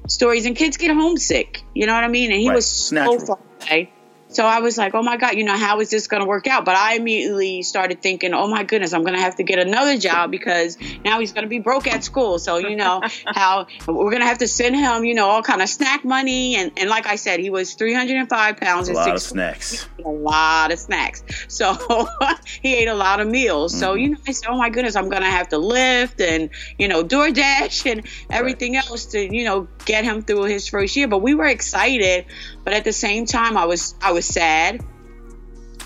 stories 0.07 0.45
and 0.45 0.55
kids 0.55 0.77
get 0.77 0.91
homesick 0.91 1.61
you 1.73 1.85
know 1.85 1.93
what 1.93 2.03
i 2.03 2.07
mean? 2.07 2.31
And 2.31 2.39
he 2.41 2.49
Right. 2.49 2.55
was 2.55 2.67
so 2.67 3.17
far 3.25 3.39
away 3.69 3.91
so 4.31 4.45
I 4.45 4.59
was 4.59 4.77
like, 4.77 4.93
oh 4.95 5.03
my 5.03 5.17
God, 5.17 5.35
you 5.35 5.43
know, 5.43 5.57
how 5.57 5.81
is 5.81 5.89
this 5.89 6.07
going 6.07 6.21
to 6.21 6.27
work 6.27 6.47
out? 6.47 6.63
But 6.63 6.75
I 6.75 6.95
immediately 6.95 7.63
started 7.63 8.01
thinking, 8.01 8.33
oh 8.33 8.47
my 8.47 8.63
goodness, 8.63 8.93
I'm 8.93 9.01
going 9.01 9.15
to 9.15 9.21
have 9.21 9.35
to 9.35 9.43
get 9.43 9.59
another 9.59 9.97
job 9.97 10.31
because 10.31 10.77
now 11.03 11.19
he's 11.19 11.33
going 11.33 11.43
to 11.43 11.49
be 11.49 11.59
broke 11.59 11.87
at 11.87 12.03
school. 12.03 12.39
So, 12.39 12.57
you 12.57 12.75
know, 12.75 13.01
how 13.25 13.67
we're 13.85 14.09
going 14.09 14.21
to 14.21 14.27
have 14.27 14.37
to 14.39 14.47
send 14.47 14.75
him, 14.75 15.03
you 15.03 15.13
know, 15.13 15.27
all 15.27 15.41
kind 15.41 15.61
of 15.61 15.67
snack 15.67 16.05
money. 16.05 16.55
And, 16.55 16.71
and 16.77 16.89
like 16.89 17.07
I 17.07 17.17
said, 17.17 17.39
he 17.41 17.49
was 17.49 17.73
305 17.73 18.57
pounds 18.57 18.87
A 18.87 18.91
and 18.91 18.95
lot 18.95 19.09
of 19.09 19.21
six 19.21 19.31
snacks. 19.31 19.89
a 20.03 20.09
lot 20.09 20.71
of 20.71 20.79
snacks. 20.79 21.23
So 21.49 22.07
he 22.61 22.75
ate 22.75 22.87
a 22.87 22.95
lot 22.95 23.19
of 23.19 23.27
meals. 23.27 23.77
So, 23.77 23.91
mm-hmm. 23.91 23.99
you 23.99 24.09
know, 24.11 24.17
I 24.27 24.31
said, 24.31 24.49
oh 24.49 24.57
my 24.57 24.69
goodness, 24.69 24.95
I'm 24.95 25.09
going 25.09 25.23
to 25.23 25.29
have 25.29 25.49
to 25.49 25.57
Lyft 25.57 26.21
and, 26.25 26.49
you 26.79 26.87
know, 26.87 27.03
DoorDash 27.03 27.91
and 27.91 28.07
everything 28.29 28.77
else 28.77 29.07
to, 29.07 29.19
you 29.19 29.43
know, 29.43 29.67
get 29.85 30.05
him 30.05 30.21
through 30.21 30.43
his 30.43 30.67
first 30.69 30.95
year. 30.95 31.07
But 31.09 31.19
we 31.19 31.33
were 31.33 31.47
excited. 31.47 32.25
But 32.63 32.73
at 32.73 32.83
the 32.83 32.93
same 32.93 33.25
time, 33.25 33.57
I 33.57 33.65
was, 33.65 33.95
I 34.01 34.11
was 34.11 34.25
sad 34.25 34.81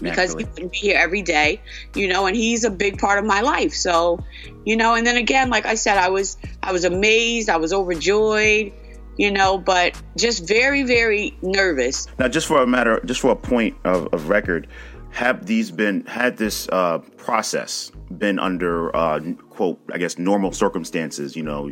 because 0.02 0.36
Naturally. 0.36 0.44
he 0.44 0.50
wouldn't 0.50 0.72
be 0.72 0.78
here 0.78 0.98
every 0.98 1.22
day, 1.22 1.62
you 1.96 2.08
know, 2.08 2.26
and 2.26 2.36
he's 2.36 2.64
a 2.64 2.70
big 2.70 2.98
part 2.98 3.18
of 3.18 3.26
my 3.26 3.42
life. 3.42 3.74
So, 3.74 4.20
you 4.66 4.76
know, 4.76 4.96
and 4.96 5.08
then 5.08 5.18
again, 5.18 5.50
like 5.50 5.66
I 5.66 5.76
said, 5.76 5.98
I 5.98 6.10
was, 6.10 6.38
I 6.62 6.72
was 6.72 6.84
amazed. 6.84 7.50
I 7.50 7.58
was 7.58 7.72
overjoyed. 7.74 8.74
You 9.18 9.32
know, 9.32 9.58
but 9.58 9.98
just 10.18 10.46
very, 10.46 10.84
very 10.84 11.38
nervous. 11.42 12.06
Now, 12.20 12.28
just 12.28 12.48
for 12.48 12.62
a 12.62 12.68
matter, 12.68 13.00
just 13.06 13.22
for 13.22 13.32
a 13.32 13.36
point 13.38 13.78
of, 13.86 14.14
of 14.14 14.28
record, 14.28 14.68
have 15.12 15.46
these 15.46 15.72
been 15.72 16.06
had 16.06 16.36
this 16.36 16.68
uh, 16.68 16.98
process 17.16 17.94
been 18.18 18.38
under 18.40 18.94
uh, 18.94 19.22
quote, 19.50 19.80
I 19.94 20.00
guess, 20.00 20.18
normal 20.18 20.52
circumstances? 20.52 21.34
You 21.34 21.44
know, 21.44 21.72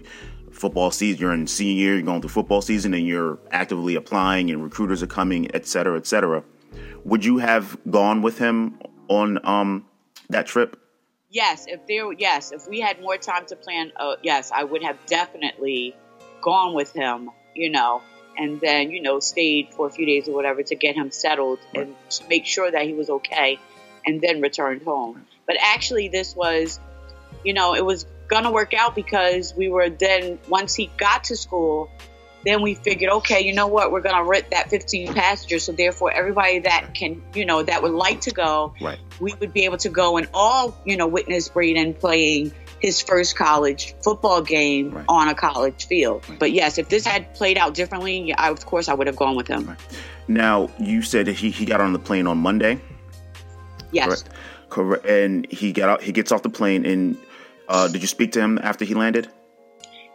football 0.54 0.92
season, 0.92 1.20
you're 1.20 1.34
in 1.34 1.48
senior 1.48 1.74
year, 1.74 1.94
you're 1.96 2.04
going 2.04 2.22
through 2.22 2.30
football 2.30 2.62
season, 2.62 2.94
and 2.94 3.06
you're 3.06 3.39
actively 3.52 3.96
applying, 3.96 4.50
and 4.52 4.63
recruiters 4.63 5.04
are 5.04 5.08
coming, 5.08 5.54
et 5.54 5.66
cetera, 5.66 5.98
et 5.98 6.08
cetera. 6.08 6.44
Would 7.04 7.26
you 7.26 7.39
have 7.39 7.78
gone 7.89 8.22
with 8.22 8.38
him 8.38 8.80
on 9.08 9.46
um, 9.46 9.86
that 10.30 10.46
trip? 10.46 10.80
Yes, 11.30 11.66
if 11.68 11.86
there, 11.88 12.12
yes, 12.13 12.52
if 12.52 12.68
we 12.68 12.80
had 12.80 13.02
more 13.02 13.18
time 13.18 13.46
to 13.48 13.56
plan, 13.56 13.92
uh, 13.98 14.16
yes, 14.22 14.52
I 14.54 14.63
would 14.63 14.84
have 14.84 14.98
definitely 15.08 15.96
gone 16.42 16.76
with 16.76 16.94
him, 16.94 17.32
you 17.56 17.72
know, 17.72 18.02
and 18.38 18.62
then 18.62 18.92
you 18.92 19.02
know 19.02 19.20
stayed 19.20 19.74
for 19.74 19.88
a 19.88 19.89
few 19.89 20.06
days 20.06 20.28
or 20.28 20.36
whatever 20.36 20.63
to 20.63 20.76
get 20.76 20.96
him 20.96 21.12
settled 21.12 21.60
and 21.74 21.96
to 22.12 22.28
make 22.28 22.46
sure 22.46 22.70
that 22.70 22.84
he 22.84 22.94
was 22.94 23.10
okay, 23.10 23.60
and 24.06 24.22
then 24.22 24.42
returned 24.42 24.84
home. 24.84 25.26
But 25.46 25.58
actually, 25.60 26.08
this 26.08 26.36
was, 26.36 26.80
you 27.44 27.54
know, 27.54 27.74
it 27.74 27.84
was 27.84 28.06
gonna 28.34 28.52
work 28.52 28.74
out 28.74 28.96
because 28.96 29.54
we 29.56 29.69
were 29.69 29.89
then 29.89 30.39
once 30.50 30.74
he 30.76 30.88
got 30.98 31.26
to 31.26 31.36
school. 31.36 31.89
Then 32.46 32.62
we 32.62 32.76
figured, 32.76 33.10
okay, 33.10 33.39
you 33.39 33.54
know 33.54 33.67
what? 33.67 33.93
We're 33.93 34.02
gonna 34.02 34.26
rent 34.26 34.52
that 34.52 34.69
15 34.69 35.13
passengers, 35.13 35.63
so 35.63 35.72
therefore 35.72 36.12
everybody 36.12 36.60
that 36.60 36.93
can, 36.93 37.22
you 37.34 37.46
know, 37.46 37.63
that 37.63 37.82
would 37.82 37.93
like 37.93 38.19
to 38.22 38.32
go, 38.32 38.74
Right. 38.82 39.00
we 39.22 39.34
would 39.39 39.54
be 39.54 39.63
able 39.63 39.78
to 39.78 39.88
go 39.89 40.17
and 40.17 40.28
all, 40.34 40.76
you 40.84 40.98
know, 40.98 41.08
witness 41.08 41.48
Braeden 41.48 41.93
playing 41.93 42.52
his 42.82 43.00
first 43.02 43.38
college 43.38 43.96
football 44.04 44.41
game 44.41 44.91
Right. 44.91 45.06
on 45.08 45.30
a 45.30 45.36
college 45.36 45.86
field. 45.88 46.26
But 46.38 46.52
yes, 46.52 46.78
if 46.78 46.89
this 46.89 47.06
had 47.06 47.34
played 47.34 47.58
out 47.58 47.76
differently, 47.76 48.34
I, 48.34 48.50
of 48.50 48.65
course 48.65 48.89
I 48.89 48.93
would 48.93 49.08
have 49.08 49.15
gone 49.15 49.38
with 49.38 49.48
him. 49.48 49.78
Now, 50.28 50.69
you 50.82 51.02
said 51.02 51.28
he, 51.28 51.50
he 51.50 51.63
got 51.63 51.80
on 51.80 51.93
the 51.93 52.00
plane 52.00 52.28
on 52.28 52.39
Monday. 52.39 52.78
Yes. 53.93 54.24
Correct. 54.24 54.30
Correct. 54.69 55.06
And 55.06 55.50
he 55.50 55.72
got 55.72 55.88
out. 55.88 56.02
He 56.02 56.12
gets 56.12 56.32
off 56.34 56.41
the 56.41 56.50
plane. 56.50 56.86
And 56.86 57.15
uh, 57.67 57.88
did 57.88 58.02
you 58.02 58.08
speak 58.08 58.34
to 58.34 58.41
him 58.41 58.60
after 58.62 58.86
he 58.86 58.93
landed? 58.93 59.30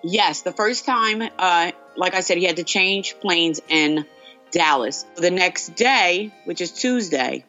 Yes, 0.02 0.42
the 0.42 0.52
first 0.52 0.84
time, 0.84 1.22
uh, 1.38 1.72
like 1.96 2.14
I 2.14 2.20
said, 2.20 2.38
he 2.38 2.44
had 2.44 2.56
to 2.56 2.64
change 2.64 3.18
planes 3.20 3.60
in 3.68 4.06
Dallas. 4.50 5.04
The 5.16 5.30
next 5.30 5.74
day, 5.74 6.32
which 6.44 6.60
is 6.60 6.70
Tuesday, 6.72 7.44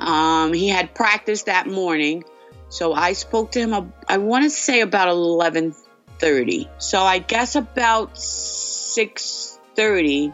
um, 0.00 0.52
he 0.52 0.68
had 0.68 0.94
practice 0.94 1.44
that 1.44 1.66
morning. 1.66 2.24
So 2.68 2.92
I 2.92 3.12
spoke 3.12 3.52
to 3.52 3.60
him. 3.60 3.92
I 4.08 4.18
want 4.18 4.44
to 4.44 4.50
say 4.50 4.80
about 4.80 5.08
eleven 5.08 5.74
thirty. 6.18 6.68
So 6.78 7.00
I 7.00 7.18
guess 7.18 7.54
about 7.54 8.18
six 8.18 9.58
thirty. 9.74 10.32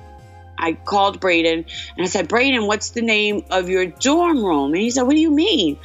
I 0.58 0.74
called 0.74 1.18
Braeden 1.18 1.64
and 1.96 2.06
I 2.06 2.08
said, 2.08 2.28
Braeden, 2.28 2.68
what's 2.68 2.90
the 2.90 3.02
name 3.02 3.44
of 3.50 3.68
your 3.68 3.87
dorm 3.87 4.44
room? 4.44 4.72
And 4.72 4.80
he 4.80 4.90
said, 4.90 5.02
What 5.02 5.16
do 5.16 5.20
you 5.20 5.32
mean? 5.32 5.78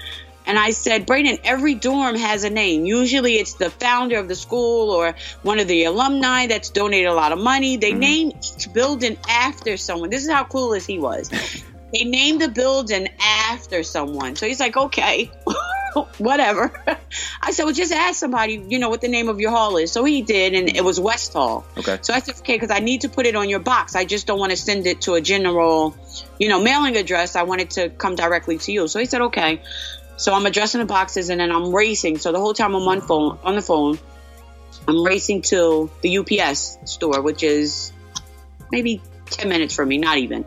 And 0.48 0.58
I 0.58 0.72
said, 0.72 1.06
Braeden, 1.06 1.40
every 1.44 1.76
dorm 1.76 2.16
has 2.16 2.46
a 2.46 2.50
name. 2.50 2.86
Usually 2.86 3.36
it's 3.36 3.56
the 3.56 3.70
founder 3.70 4.18
of 4.18 4.30
the 4.30 4.36
school 4.36 4.92
or 4.92 5.14
one 5.44 5.60
of 5.60 5.68
the 5.68 5.84
alumni 5.84 6.48
that's 6.48 6.70
donated 6.70 7.08
a 7.08 7.14
lot 7.14 7.34
of 7.34 7.40
money. 7.40 7.76
They 7.76 7.92
mm-hmm. 7.92 8.00
name 8.00 8.32
each 8.38 8.72
building 8.72 9.18
after 9.30 9.76
someone. 9.76 10.10
This 10.10 10.24
is 10.24 10.32
how 10.32 10.46
clueless 10.46 10.88
he 10.88 11.00
was. 11.00 11.30
they 11.94 12.06
named 12.06 12.42
the 12.42 12.48
building 12.48 13.10
after 13.22 13.84
someone. 13.84 14.38
So 14.38 14.48
he's 14.48 14.62
like, 14.62 14.78
okay, 14.78 15.32
whatever. 16.18 16.72
I 17.42 17.52
said, 17.52 17.66
well, 17.66 17.74
just 17.74 17.92
ask 17.92 18.20
somebody, 18.20 18.64
you 18.70 18.80
know, 18.80 18.90
what 18.90 19.02
the 19.02 19.08
name 19.08 19.30
of 19.30 19.40
your 19.40 19.52
hall 19.52 19.78
is. 19.78 19.92
So 19.92 20.04
he 20.04 20.22
did, 20.22 20.54
and 20.54 20.76
it 20.76 20.84
was 20.84 21.00
West 21.00 21.34
Hall. 21.34 21.66
Okay. 21.78 22.00
So 22.02 22.14
I 22.14 22.20
said, 22.20 22.36
okay, 22.40 22.56
because 22.56 22.72
I 22.72 22.80
need 22.80 23.02
to 23.02 23.10
put 23.10 23.26
it 23.26 23.36
on 23.36 23.50
your 23.50 23.60
box. 23.60 23.96
I 23.96 24.06
just 24.06 24.28
don't 24.28 24.40
want 24.40 24.52
to 24.52 24.58
send 24.58 24.86
it 24.88 25.02
to 25.02 25.16
a 25.16 25.22
general, 25.22 25.96
you 26.40 26.50
know, 26.50 26.62
mailing 26.62 26.96
address. 26.98 27.36
I 27.36 27.44
want 27.44 27.62
it 27.62 27.70
to 27.72 27.90
come 27.90 28.16
directly 28.16 28.58
to 28.60 28.72
you. 28.72 28.88
So 28.88 29.00
he 29.00 29.06
said, 29.06 29.22
okay. 29.22 29.62
So 30.18 30.34
I'm 30.34 30.46
addressing 30.46 30.80
the 30.80 30.86
boxes 30.86 31.30
and 31.30 31.40
then 31.40 31.52
I'm 31.52 31.74
racing. 31.74 32.18
So 32.18 32.32
the 32.32 32.40
whole 32.40 32.54
time 32.54 32.76
I'm 32.76 32.88
on 32.88 33.02
phone 33.02 33.38
on 33.44 33.56
the 33.56 33.62
phone, 33.62 34.00
I'm 34.88 35.04
racing 35.04 35.44
to 35.44 35.90
the 36.02 36.18
UPS 36.18 36.80
store, 36.86 37.22
which 37.22 37.44
is 37.44 37.92
maybe 38.72 39.02
10 39.30 39.50
minutes 39.50 39.76
from 39.76 39.90
me, 39.90 39.98
not 39.98 40.18
even. 40.18 40.46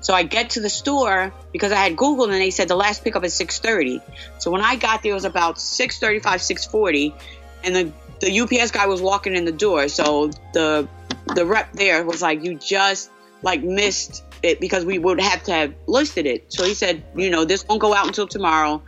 So 0.00 0.14
I 0.14 0.22
get 0.22 0.50
to 0.50 0.60
the 0.60 0.70
store 0.70 1.32
because 1.52 1.72
I 1.72 1.76
had 1.76 1.96
Googled 1.96 2.24
and 2.24 2.34
they 2.34 2.50
said 2.50 2.68
the 2.68 2.76
last 2.76 3.04
pickup 3.04 3.24
is 3.24 3.34
6:30. 3.34 4.00
So 4.38 4.50
when 4.50 4.62
I 4.62 4.76
got 4.76 5.02
there 5.02 5.12
it 5.12 5.14
was 5.14 5.24
about 5.24 5.56
6:35, 5.56 6.40
6:40 6.40 7.14
and 7.62 7.76
the 7.76 7.92
the 8.20 8.40
UPS 8.40 8.70
guy 8.70 8.86
was 8.86 9.00
walking 9.00 9.34
in 9.34 9.44
the 9.44 9.52
door. 9.52 9.88
So 9.88 10.30
the 10.52 10.88
the 11.34 11.44
rep 11.44 11.72
there 11.72 12.04
was 12.04 12.22
like 12.22 12.44
you 12.44 12.56
just 12.56 13.10
like 13.42 13.62
missed 13.62 14.24
it 14.42 14.60
because 14.60 14.84
we 14.84 14.98
would 14.98 15.20
have 15.20 15.42
to 15.44 15.52
have 15.52 15.74
listed 15.86 16.26
it. 16.26 16.52
So 16.52 16.64
he 16.64 16.74
said, 16.74 17.02
you 17.16 17.30
know, 17.30 17.44
this 17.44 17.66
won't 17.66 17.80
go 17.80 17.94
out 17.94 18.06
until 18.06 18.26
tomorrow. 18.26 18.82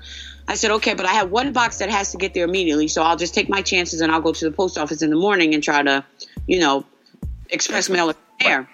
I 0.49 0.55
said, 0.55 0.71
okay, 0.73 0.95
but 0.95 1.07
I 1.07 1.13
have 1.13 1.31
one 1.31 1.53
box 1.53 1.79
that 1.79 1.91
has 1.91 2.13
to 2.13 2.19
get 2.19 2.35
there 2.35 2.45
immediately, 2.45 2.89
so 2.89 3.03
I'll 3.03 3.17
just 3.17 3.35
take 3.35 3.49
my 3.49 3.63
chances 3.63 4.01
and 4.01 4.11
I'll 4.11 4.21
go 4.21 4.33
to 4.33 4.45
the 4.45 4.51
post 4.51 4.77
office 4.77 5.01
in 5.03 5.11
the 5.11 5.17
morning 5.17 5.55
and 5.55 5.63
try 5.63 5.83
to, 5.83 6.05
you 6.47 6.59
know, 6.61 6.85
express 7.49 7.89
mail 7.89 8.11
it 8.11 8.17
there. 8.41 8.69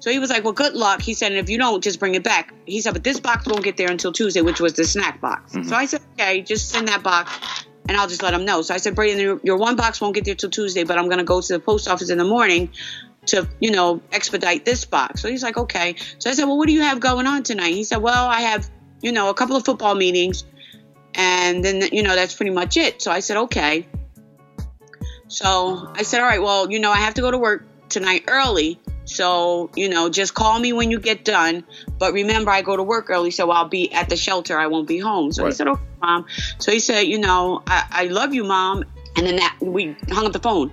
So 0.00 0.10
he 0.10 0.20
was 0.20 0.30
like, 0.30 0.44
well, 0.44 0.52
good 0.52 0.74
luck. 0.74 1.02
He 1.02 1.14
said, 1.14 1.32
and 1.32 1.40
if 1.40 1.50
you 1.50 1.58
don't, 1.58 1.82
just 1.82 1.98
bring 1.98 2.14
it 2.14 2.22
back. 2.22 2.54
He 2.66 2.80
said, 2.80 2.92
but 2.92 3.02
this 3.02 3.18
box 3.18 3.46
won't 3.46 3.64
get 3.64 3.76
there 3.76 3.90
until 3.90 4.12
Tuesday, 4.12 4.42
which 4.42 4.60
was 4.60 4.74
the 4.74 4.84
snack 4.84 5.20
box. 5.20 5.54
Mhm. 5.54 5.68
So 5.68 5.74
I 5.74 5.86
said, 5.86 6.02
okay, 6.12 6.40
just 6.42 6.68
send 6.68 6.86
that 6.86 7.02
box 7.02 7.32
and 7.88 7.96
I'll 7.96 8.06
just 8.06 8.22
let 8.22 8.32
him 8.32 8.44
know. 8.44 8.62
So 8.62 8.74
I 8.74 8.76
said, 8.76 8.94
Braeden, 8.94 9.18
your, 9.18 9.40
your 9.42 9.56
one 9.56 9.74
box 9.74 10.00
won't 10.00 10.14
get 10.14 10.24
there 10.24 10.36
till 10.36 10.50
Tuesday, 10.50 10.84
but 10.84 10.98
I'm 10.98 11.06
going 11.06 11.18
to 11.18 11.24
go 11.24 11.40
to 11.40 11.52
the 11.52 11.58
post 11.58 11.88
office 11.88 12.10
in 12.10 12.18
the 12.18 12.24
morning 12.24 12.70
to, 13.28 13.48
you 13.60 13.70
know, 13.70 14.00
expedite 14.12 14.64
this 14.64 14.84
box. 14.84 15.22
So 15.22 15.28
he's 15.28 15.42
like, 15.42 15.56
okay. 15.56 15.96
So 16.18 16.30
I 16.30 16.34
said, 16.34 16.44
well, 16.44 16.58
what 16.58 16.66
do 16.66 16.72
you 16.72 16.82
have 16.82 17.00
going 17.00 17.26
on 17.26 17.42
tonight? 17.42 17.74
He 17.74 17.84
said, 17.84 17.98
well, 17.98 18.26
I 18.26 18.40
have, 18.42 18.68
you 19.00 19.12
know, 19.12 19.30
a 19.30 19.34
couple 19.34 19.56
of 19.56 19.64
football 19.64 19.94
meetings 19.94 20.44
and 21.14 21.64
then, 21.64 21.82
you 21.92 22.02
know, 22.02 22.14
that's 22.14 22.34
pretty 22.34 22.52
much 22.52 22.76
it. 22.76 23.02
So 23.02 23.10
I 23.10 23.20
said, 23.20 23.36
okay. 23.36 23.86
So 25.28 25.90
I 25.94 26.02
said, 26.02 26.20
all 26.20 26.26
right, 26.26 26.42
well, 26.42 26.70
you 26.70 26.78
know, 26.78 26.90
I 26.90 26.98
have 26.98 27.14
to 27.14 27.20
go 27.20 27.30
to 27.30 27.38
work 27.38 27.64
tonight 27.88 28.24
early. 28.28 28.78
So, 29.04 29.70
you 29.74 29.88
know, 29.88 30.10
just 30.10 30.34
call 30.34 30.58
me 30.58 30.72
when 30.72 30.90
you 30.90 31.00
get 31.00 31.24
done. 31.24 31.64
But 31.98 32.12
remember, 32.12 32.50
I 32.50 32.62
go 32.62 32.76
to 32.76 32.82
work 32.82 33.08
early, 33.08 33.30
so 33.30 33.50
I'll 33.50 33.68
be 33.68 33.92
at 33.92 34.08
the 34.08 34.16
shelter. 34.16 34.58
I 34.58 34.66
won't 34.66 34.86
be 34.86 34.98
home. 34.98 35.32
So 35.32 35.46
he 35.46 35.52
said, 35.52 35.66
okay, 35.66 35.82
mom. 36.00 36.26
So 36.58 36.72
he 36.72 36.78
said, 36.78 37.02
you 37.02 37.18
know, 37.18 37.62
I, 37.66 37.86
I 37.90 38.04
love 38.04 38.34
you, 38.34 38.44
mom. 38.44 38.84
And 39.16 39.26
then 39.26 39.36
that 39.36 39.56
we 39.60 39.96
hung 40.10 40.26
up 40.26 40.32
the 40.32 40.38
phone. 40.38 40.72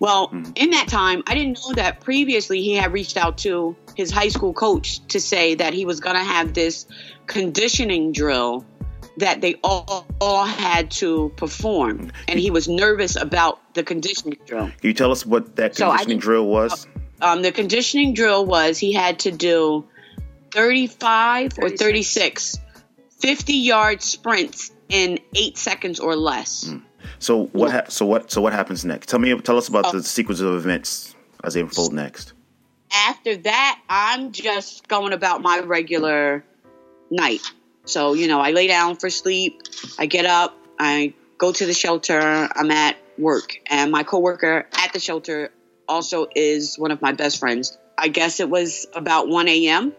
Well, 0.00 0.30
in 0.54 0.70
that 0.70 0.86
time, 0.88 1.22
I 1.26 1.34
didn't 1.34 1.58
know 1.60 1.74
that 1.74 2.00
previously 2.00 2.62
he 2.62 2.74
had 2.74 2.92
reached 2.92 3.16
out 3.16 3.38
to 3.38 3.76
his 3.96 4.10
high 4.10 4.28
school 4.28 4.52
coach 4.52 5.04
to 5.08 5.20
say 5.20 5.56
that 5.56 5.74
he 5.74 5.84
was 5.84 6.00
going 6.00 6.14
to 6.16 6.22
have 6.22 6.54
this 6.54 6.86
conditioning 7.26 8.12
drill 8.12 8.64
that 9.16 9.40
they 9.40 9.56
all, 9.64 10.06
all 10.20 10.44
had 10.44 10.90
to 10.92 11.30
perform. 11.36 12.12
And 12.28 12.38
he 12.38 12.50
was 12.50 12.68
nervous 12.68 13.16
about 13.16 13.58
the 13.74 13.82
conditioning 13.82 14.38
drill. 14.46 14.66
Can 14.66 14.76
you 14.82 14.94
tell 14.94 15.10
us 15.10 15.26
what 15.26 15.56
that 15.56 15.74
conditioning 15.74 16.08
didn't- 16.08 16.22
drill 16.22 16.46
was? 16.46 16.86
Um, 17.20 17.42
the 17.42 17.50
conditioning 17.50 18.14
drill 18.14 18.46
was 18.46 18.78
he 18.78 18.92
had 18.92 19.18
to 19.20 19.32
do 19.32 19.84
35 20.52 21.58
or 21.58 21.68
36 21.68 22.58
50 23.18 23.54
yard 23.54 24.02
sprints 24.02 24.70
in 24.88 25.18
eight 25.34 25.58
seconds 25.58 25.98
or 25.98 26.14
less. 26.14 26.72
So 27.18 27.46
what? 27.46 27.70
Ha- 27.72 27.84
so 27.88 28.06
what? 28.06 28.30
So 28.30 28.40
what 28.40 28.52
happens 28.52 28.84
next? 28.84 29.08
Tell 29.08 29.18
me. 29.18 29.38
Tell 29.40 29.56
us 29.56 29.68
about 29.68 29.86
Oh. 29.86 29.92
the 29.92 30.02
sequence 30.02 30.40
of 30.40 30.54
events 30.54 31.14
as 31.44 31.54
they 31.54 31.60
unfold 31.60 31.92
next. 31.92 32.32
After 32.92 33.36
that, 33.36 33.80
I'm 33.88 34.32
just 34.32 34.88
going 34.88 35.12
about 35.12 35.42
my 35.42 35.60
regular 35.60 36.44
night. 37.10 37.42
So, 37.84 38.14
you 38.14 38.28
know, 38.28 38.40
I 38.40 38.52
lay 38.52 38.66
down 38.66 38.96
for 38.96 39.10
sleep, 39.10 39.62
I 39.98 40.06
get 40.06 40.26
up, 40.26 40.56
I 40.78 41.14
go 41.38 41.52
to 41.52 41.66
the 41.66 41.72
shelter, 41.74 42.18
I'm 42.20 42.70
at 42.70 42.96
work, 43.18 43.58
and 43.66 43.90
my 43.90 44.02
coworker 44.02 44.66
at 44.72 44.92
the 44.92 45.00
shelter 45.00 45.50
also 45.88 46.26
is 46.34 46.78
one 46.78 46.90
of 46.90 47.00
my 47.00 47.12
best 47.12 47.38
friends. 47.38 47.78
I 47.96 48.08
guess 48.08 48.40
it 48.40 48.48
was 48.50 48.86
about 48.94 49.28
1 49.28 49.48
a.m. 49.48 49.92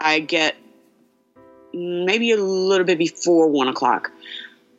I 0.00 0.20
get 0.20 0.56
maybe 1.72 2.32
a 2.32 2.36
little 2.36 2.86
bit 2.86 2.98
before 2.98 3.48
1 3.48 3.68
o'clock. 3.68 4.10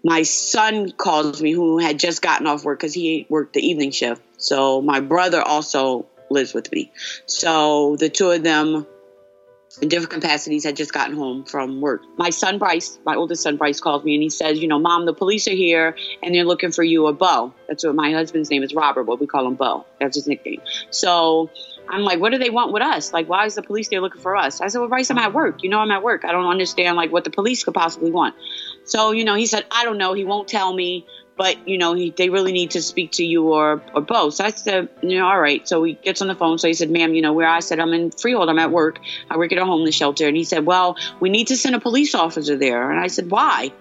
My 0.04 0.24
son 0.24 0.92
calls 0.92 1.42
me, 1.42 1.52
who 1.52 1.78
had 1.78 2.00
just 2.00 2.22
gotten 2.22 2.48
off 2.48 2.64
work 2.64 2.80
because 2.80 2.94
he 2.94 3.26
worked 3.30 3.54
the 3.54 3.66
evening 3.66 3.92
shift. 3.92 4.22
So 4.38 4.82
my 4.82 5.00
brother 5.00 5.42
also 5.42 6.08
lives 6.30 6.54
with 6.54 6.72
me. 6.72 6.92
So 7.26 7.98
the 7.98 8.10
two 8.10 8.32
of 8.32 8.42
them 8.42 8.88
in 9.82 9.88
different 9.88 10.12
capacities 10.12 10.66
had 10.66 10.76
just 10.76 10.92
gotten 10.92 11.16
home 11.16 11.46
from 11.46 11.80
work. 11.80 12.02
My 12.18 12.30
son 12.30 12.58
Bryce, 12.58 13.00
my 13.06 13.16
oldest 13.16 13.44
son 13.44 13.56
Bryce, 13.56 13.80
calls 13.80 14.04
me 14.04 14.16
and 14.16 14.24
he 14.24 14.30
says, 14.30 14.60
"You 14.60 14.68
know, 14.68 14.80
mom, 14.80 15.06
the 15.06 15.14
police 15.14 15.48
are 15.48 15.56
here 15.56 15.96
and 16.22 16.36
they're 16.36 16.46
looking 16.46 16.72
for 16.72 16.84
you 16.84 17.06
or 17.06 17.14
Bo." 17.14 17.54
That's 17.68 17.86
what 17.86 17.96
my 17.96 18.12
husband's 18.12 18.50
name 18.50 18.64
is 18.64 18.74
Robert, 18.74 19.06
but 19.06 19.20
we 19.20 19.28
call 19.28 19.48
him 19.48 19.56
Bo. 19.56 19.86
That's 20.00 20.16
his 20.16 20.28
nickname. 20.28 20.62
So 20.90 21.50
I'm 21.88 22.02
like, 22.02 22.20
"What 22.20 22.32
do 22.32 22.38
they 22.38 22.50
want 22.50 22.74
with 22.74 22.84
us? 22.84 23.14
Like, 23.14 23.30
why 23.30 23.46
is 23.46 23.56
the 23.56 23.64
police 23.64 23.88
there 23.88 24.02
looking 24.02 24.22
for 24.22 24.36
us?" 24.36 24.60
I 24.60 24.68
said, 24.68 24.80
"Well, 24.80 24.90
Bryce, 24.90 25.10
I'm 25.10 25.18
at 25.18 25.34
work. 25.34 25.64
You 25.64 25.70
know, 25.70 25.80
I'm 25.80 25.92
at 25.92 26.04
work. 26.04 26.26
I 26.26 26.32
don't 26.32 26.48
understand 26.48 26.98
like 26.98 27.12
what 27.12 27.24
the 27.24 27.30
police 27.30 27.64
could 27.64 27.74
possibly 27.74 28.12
want." 28.12 28.36
So 28.86 29.12
you 29.12 29.26
know, 29.26 29.36
he 29.36 29.46
said, 29.46 29.66
"I 29.72 29.86
don't 29.86 29.98
know. 29.98 30.14
He 30.14 30.24
won't 30.24 30.48
tell 30.48 30.74
me." 30.74 31.06
But 31.38 31.68
you 31.68 31.78
know, 31.80 31.94
he, 31.94 32.12
they 32.12 32.30
really 32.30 32.52
need 32.52 32.72
to 32.72 32.82
speak 32.82 33.14
to 33.14 33.24
you 33.24 33.52
or 33.52 33.82
or 33.96 34.02
both. 34.02 34.36
So 34.36 34.46
I 34.46 34.52
said, 34.52 34.90
you 35.02 35.18
know, 35.18 35.28
all 35.28 35.40
right. 35.40 35.68
So 35.68 35.84
he 35.84 35.94
gets 35.94 36.22
on 36.22 36.28
the 36.28 36.36
phone. 36.36 36.58
So 36.60 36.68
he 36.68 36.74
said, 36.74 36.92
"Ma'am, 36.92 37.14
you 37.14 37.22
know 37.22 37.34
where?" 37.34 37.48
I 37.48 37.62
said, 37.62 37.80
"I'm 37.80 37.94
in 37.94 38.12
Freehold. 38.12 38.50
I'm 38.50 38.60
at 38.60 38.72
work. 38.72 39.00
I 39.30 39.38
work 39.38 39.52
at 39.52 39.58
a 39.58 39.66
homeless 39.66 39.96
shelter." 39.96 40.28
And 40.28 40.38
he 40.38 40.44
said, 40.44 40.66
"Well, 40.66 40.98
we 41.20 41.30
need 41.30 41.48
to 41.48 41.58
send 41.58 41.76
a 41.76 41.80
police 41.80 42.14
officer 42.14 42.58
there." 42.58 42.92
And 42.92 43.00
I 43.00 43.08
said, 43.08 43.32
"Why?" 43.32 43.72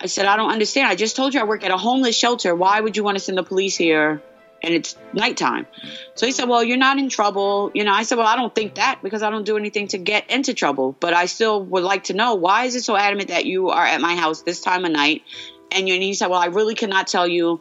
I 0.00 0.06
said, 0.06 0.26
"I 0.26 0.36
don't 0.36 0.50
understand. 0.50 0.88
I 0.88 0.94
just 0.94 1.16
told 1.16 1.32
you 1.32 1.40
I 1.40 1.44
work 1.44 1.64
at 1.64 1.70
a 1.70 1.76
homeless 1.76 2.16
shelter. 2.16 2.54
Why 2.54 2.80
would 2.80 2.96
you 2.96 3.04
want 3.04 3.16
to 3.16 3.24
send 3.24 3.38
the 3.38 3.44
police 3.44 3.76
here?" 3.76 4.22
And 4.62 4.74
it's 4.74 4.96
nighttime. 5.12 5.66
So 6.14 6.26
he 6.26 6.32
said, 6.32 6.48
Well, 6.48 6.62
you're 6.62 6.76
not 6.76 6.98
in 6.98 7.08
trouble. 7.08 7.70
You 7.74 7.84
know, 7.84 7.92
I 7.92 8.02
said, 8.02 8.18
Well, 8.18 8.26
I 8.26 8.36
don't 8.36 8.54
think 8.54 8.74
that 8.74 9.00
because 9.02 9.22
I 9.22 9.30
don't 9.30 9.44
do 9.44 9.56
anything 9.56 9.88
to 9.88 9.98
get 9.98 10.30
into 10.30 10.54
trouble. 10.54 10.94
But 10.98 11.14
I 11.14 11.26
still 11.26 11.62
would 11.64 11.82
like 11.82 12.04
to 12.04 12.14
know 12.14 12.34
why 12.34 12.64
is 12.64 12.74
it 12.74 12.84
so 12.84 12.96
adamant 12.96 13.28
that 13.28 13.46
you 13.46 13.70
are 13.70 13.84
at 13.84 14.00
my 14.00 14.16
house 14.16 14.42
this 14.42 14.60
time 14.60 14.84
of 14.84 14.92
night? 14.92 15.22
And, 15.72 15.88
you, 15.88 15.94
and 15.94 16.02
he 16.02 16.14
said, 16.14 16.28
Well, 16.28 16.40
I 16.40 16.46
really 16.46 16.74
cannot 16.74 17.06
tell 17.06 17.26
you 17.26 17.60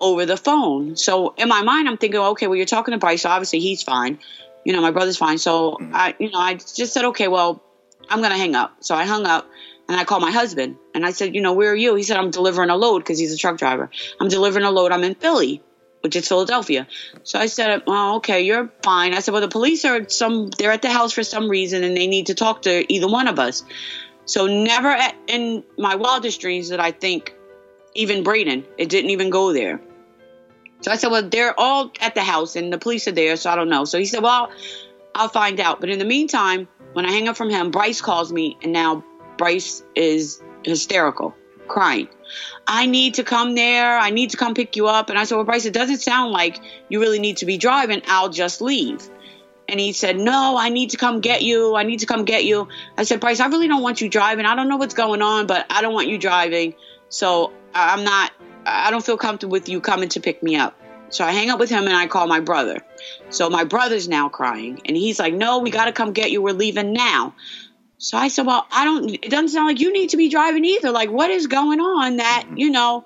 over 0.00 0.26
the 0.26 0.36
phone. 0.36 0.96
So 0.96 1.34
in 1.36 1.48
my 1.48 1.62
mind, 1.62 1.88
I'm 1.88 1.96
thinking, 1.96 2.20
Okay, 2.20 2.46
well, 2.46 2.56
you're 2.56 2.66
talking 2.66 2.92
to 2.92 2.98
Bryce. 2.98 3.22
So 3.22 3.30
obviously 3.30 3.60
he's 3.60 3.82
fine. 3.82 4.18
You 4.64 4.72
know, 4.72 4.80
my 4.80 4.90
brother's 4.90 5.16
fine. 5.16 5.38
So 5.38 5.72
mm-hmm. 5.72 5.94
I, 5.94 6.14
you 6.18 6.30
know, 6.30 6.38
I 6.38 6.54
just 6.54 6.92
said, 6.92 7.06
Okay, 7.06 7.28
well, 7.28 7.62
I'm 8.08 8.20
going 8.20 8.32
to 8.32 8.38
hang 8.38 8.54
up. 8.54 8.76
So 8.80 8.94
I 8.94 9.04
hung 9.04 9.26
up 9.26 9.48
and 9.88 9.98
I 9.98 10.04
called 10.04 10.22
my 10.22 10.30
husband 10.30 10.76
and 10.94 11.04
I 11.04 11.10
said, 11.10 11.34
You 11.34 11.40
know, 11.40 11.54
where 11.54 11.72
are 11.72 11.76
you? 11.76 11.94
He 11.96 12.02
said, 12.02 12.16
I'm 12.16 12.30
delivering 12.30 12.70
a 12.70 12.76
load 12.76 13.00
because 13.00 13.18
he's 13.18 13.32
a 13.32 13.36
truck 13.36 13.58
driver. 13.58 13.90
I'm 14.20 14.28
delivering 14.28 14.64
a 14.64 14.70
load. 14.70 14.92
I'm 14.92 15.02
in 15.02 15.14
Philly 15.14 15.62
which 16.06 16.14
is 16.14 16.28
Philadelphia. 16.28 16.86
So 17.24 17.36
I 17.36 17.46
said, 17.46 17.82
"Oh, 17.88 18.16
okay, 18.18 18.42
you're 18.42 18.70
fine." 18.84 19.12
I 19.12 19.18
said, 19.18 19.32
"Well, 19.32 19.40
the 19.40 19.48
police 19.48 19.84
are 19.84 20.08
some 20.08 20.50
they're 20.56 20.70
at 20.70 20.82
the 20.82 20.92
house 20.98 21.12
for 21.12 21.24
some 21.24 21.48
reason 21.48 21.82
and 21.82 21.96
they 21.96 22.06
need 22.06 22.26
to 22.26 22.34
talk 22.34 22.62
to 22.62 22.92
either 22.92 23.08
one 23.08 23.26
of 23.26 23.40
us." 23.40 23.64
So 24.24 24.46
never 24.46 24.88
at, 24.88 25.16
in 25.26 25.64
my 25.76 25.96
wildest 25.96 26.40
dreams 26.40 26.68
did 26.68 26.78
I 26.78 26.92
think 26.92 27.34
even 27.94 28.22
Braeden. 28.22 28.64
It 28.78 28.88
didn't 28.88 29.10
even 29.10 29.30
go 29.30 29.52
there. 29.52 29.80
So 30.82 30.92
I 30.92 30.96
said, 30.96 31.10
"Well, 31.10 31.28
they're 31.28 31.58
all 31.58 31.90
at 32.00 32.14
the 32.14 32.22
house 32.22 32.54
and 32.54 32.72
the 32.72 32.78
police 32.78 33.08
are 33.08 33.16
there, 33.22 33.34
so 33.36 33.50
I 33.50 33.56
don't 33.56 33.68
know." 33.68 33.84
So 33.84 33.98
he 33.98 34.06
said, 34.06 34.22
"Well, 34.22 34.52
I'll 35.12 35.34
find 35.42 35.58
out." 35.58 35.80
But 35.80 35.90
in 35.90 35.98
the 35.98 36.04
meantime, 36.04 36.68
when 36.92 37.04
I 37.04 37.10
hang 37.10 37.26
up 37.26 37.36
from 37.36 37.50
him, 37.50 37.72
Bryce 37.72 38.00
calls 38.00 38.32
me 38.32 38.56
and 38.62 38.72
now 38.72 39.04
Bryce 39.38 39.82
is 39.96 40.40
hysterical, 40.62 41.34
crying. 41.66 42.08
I 42.66 42.86
need 42.86 43.14
to 43.14 43.24
come 43.24 43.54
there. 43.54 43.98
I 43.98 44.10
need 44.10 44.30
to 44.30 44.36
come 44.36 44.54
pick 44.54 44.76
you 44.76 44.86
up. 44.86 45.10
And 45.10 45.18
I 45.18 45.24
said, 45.24 45.36
Well, 45.36 45.44
Bryce, 45.44 45.64
it 45.64 45.72
doesn't 45.72 45.98
sound 45.98 46.32
like 46.32 46.60
you 46.88 47.00
really 47.00 47.18
need 47.18 47.38
to 47.38 47.46
be 47.46 47.58
driving. 47.58 48.02
I'll 48.06 48.28
just 48.28 48.60
leave. 48.60 49.08
And 49.68 49.80
he 49.80 49.92
said, 49.92 50.16
No, 50.16 50.56
I 50.58 50.68
need 50.68 50.90
to 50.90 50.96
come 50.96 51.20
get 51.20 51.42
you. 51.42 51.74
I 51.76 51.82
need 51.82 52.00
to 52.00 52.06
come 52.06 52.24
get 52.24 52.44
you. 52.44 52.68
I 52.96 53.04
said, 53.04 53.20
Bryce, 53.20 53.40
I 53.40 53.46
really 53.46 53.68
don't 53.68 53.82
want 53.82 54.00
you 54.00 54.08
driving. 54.08 54.46
I 54.46 54.54
don't 54.54 54.68
know 54.68 54.76
what's 54.76 54.94
going 54.94 55.22
on, 55.22 55.46
but 55.46 55.66
I 55.70 55.82
don't 55.82 55.94
want 55.94 56.08
you 56.08 56.18
driving. 56.18 56.74
So 57.08 57.52
I'm 57.74 58.04
not, 58.04 58.32
I 58.64 58.90
don't 58.90 59.04
feel 59.04 59.16
comfortable 59.16 59.52
with 59.52 59.68
you 59.68 59.80
coming 59.80 60.08
to 60.10 60.20
pick 60.20 60.42
me 60.42 60.56
up. 60.56 60.78
So 61.08 61.24
I 61.24 61.32
hang 61.32 61.50
up 61.50 61.60
with 61.60 61.70
him 61.70 61.84
and 61.84 61.94
I 61.94 62.08
call 62.08 62.26
my 62.26 62.40
brother. 62.40 62.82
So 63.30 63.48
my 63.48 63.64
brother's 63.64 64.08
now 64.08 64.28
crying. 64.28 64.80
And 64.84 64.96
he's 64.96 65.18
like, 65.18 65.34
No, 65.34 65.58
we 65.58 65.70
got 65.70 65.86
to 65.86 65.92
come 65.92 66.12
get 66.12 66.30
you. 66.30 66.42
We're 66.42 66.52
leaving 66.52 66.92
now. 66.92 67.34
So 67.98 68.18
I 68.18 68.28
said, 68.28 68.46
Well, 68.46 68.66
I 68.70 68.84
don't, 68.84 69.10
it 69.10 69.30
doesn't 69.30 69.48
sound 69.48 69.68
like 69.68 69.80
you 69.80 69.92
need 69.92 70.10
to 70.10 70.16
be 70.16 70.28
driving 70.28 70.64
either. 70.64 70.90
Like, 70.90 71.10
what 71.10 71.30
is 71.30 71.46
going 71.46 71.80
on 71.80 72.16
that, 72.16 72.44
mm-hmm. 72.46 72.58
you 72.58 72.70
know, 72.70 73.04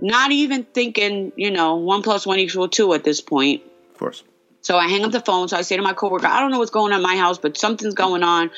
not 0.00 0.32
even 0.32 0.64
thinking, 0.64 1.32
you 1.36 1.50
know, 1.50 1.76
one 1.76 2.02
plus 2.02 2.26
one 2.26 2.38
equals 2.38 2.70
two 2.70 2.94
at 2.94 3.04
this 3.04 3.20
point. 3.20 3.62
Of 3.92 3.98
course. 3.98 4.22
So 4.62 4.76
I 4.76 4.88
hang 4.88 5.04
up 5.04 5.12
the 5.12 5.20
phone. 5.20 5.48
So 5.48 5.56
I 5.56 5.62
say 5.62 5.76
to 5.76 5.82
my 5.82 5.92
coworker, 5.92 6.26
I 6.26 6.40
don't 6.40 6.50
know 6.50 6.58
what's 6.58 6.70
going 6.70 6.92
on 6.92 7.00
in 7.00 7.02
my 7.02 7.16
house, 7.16 7.38
but 7.38 7.56
something's 7.56 7.94
mm-hmm. 7.94 8.02
going 8.02 8.22
on. 8.22 8.50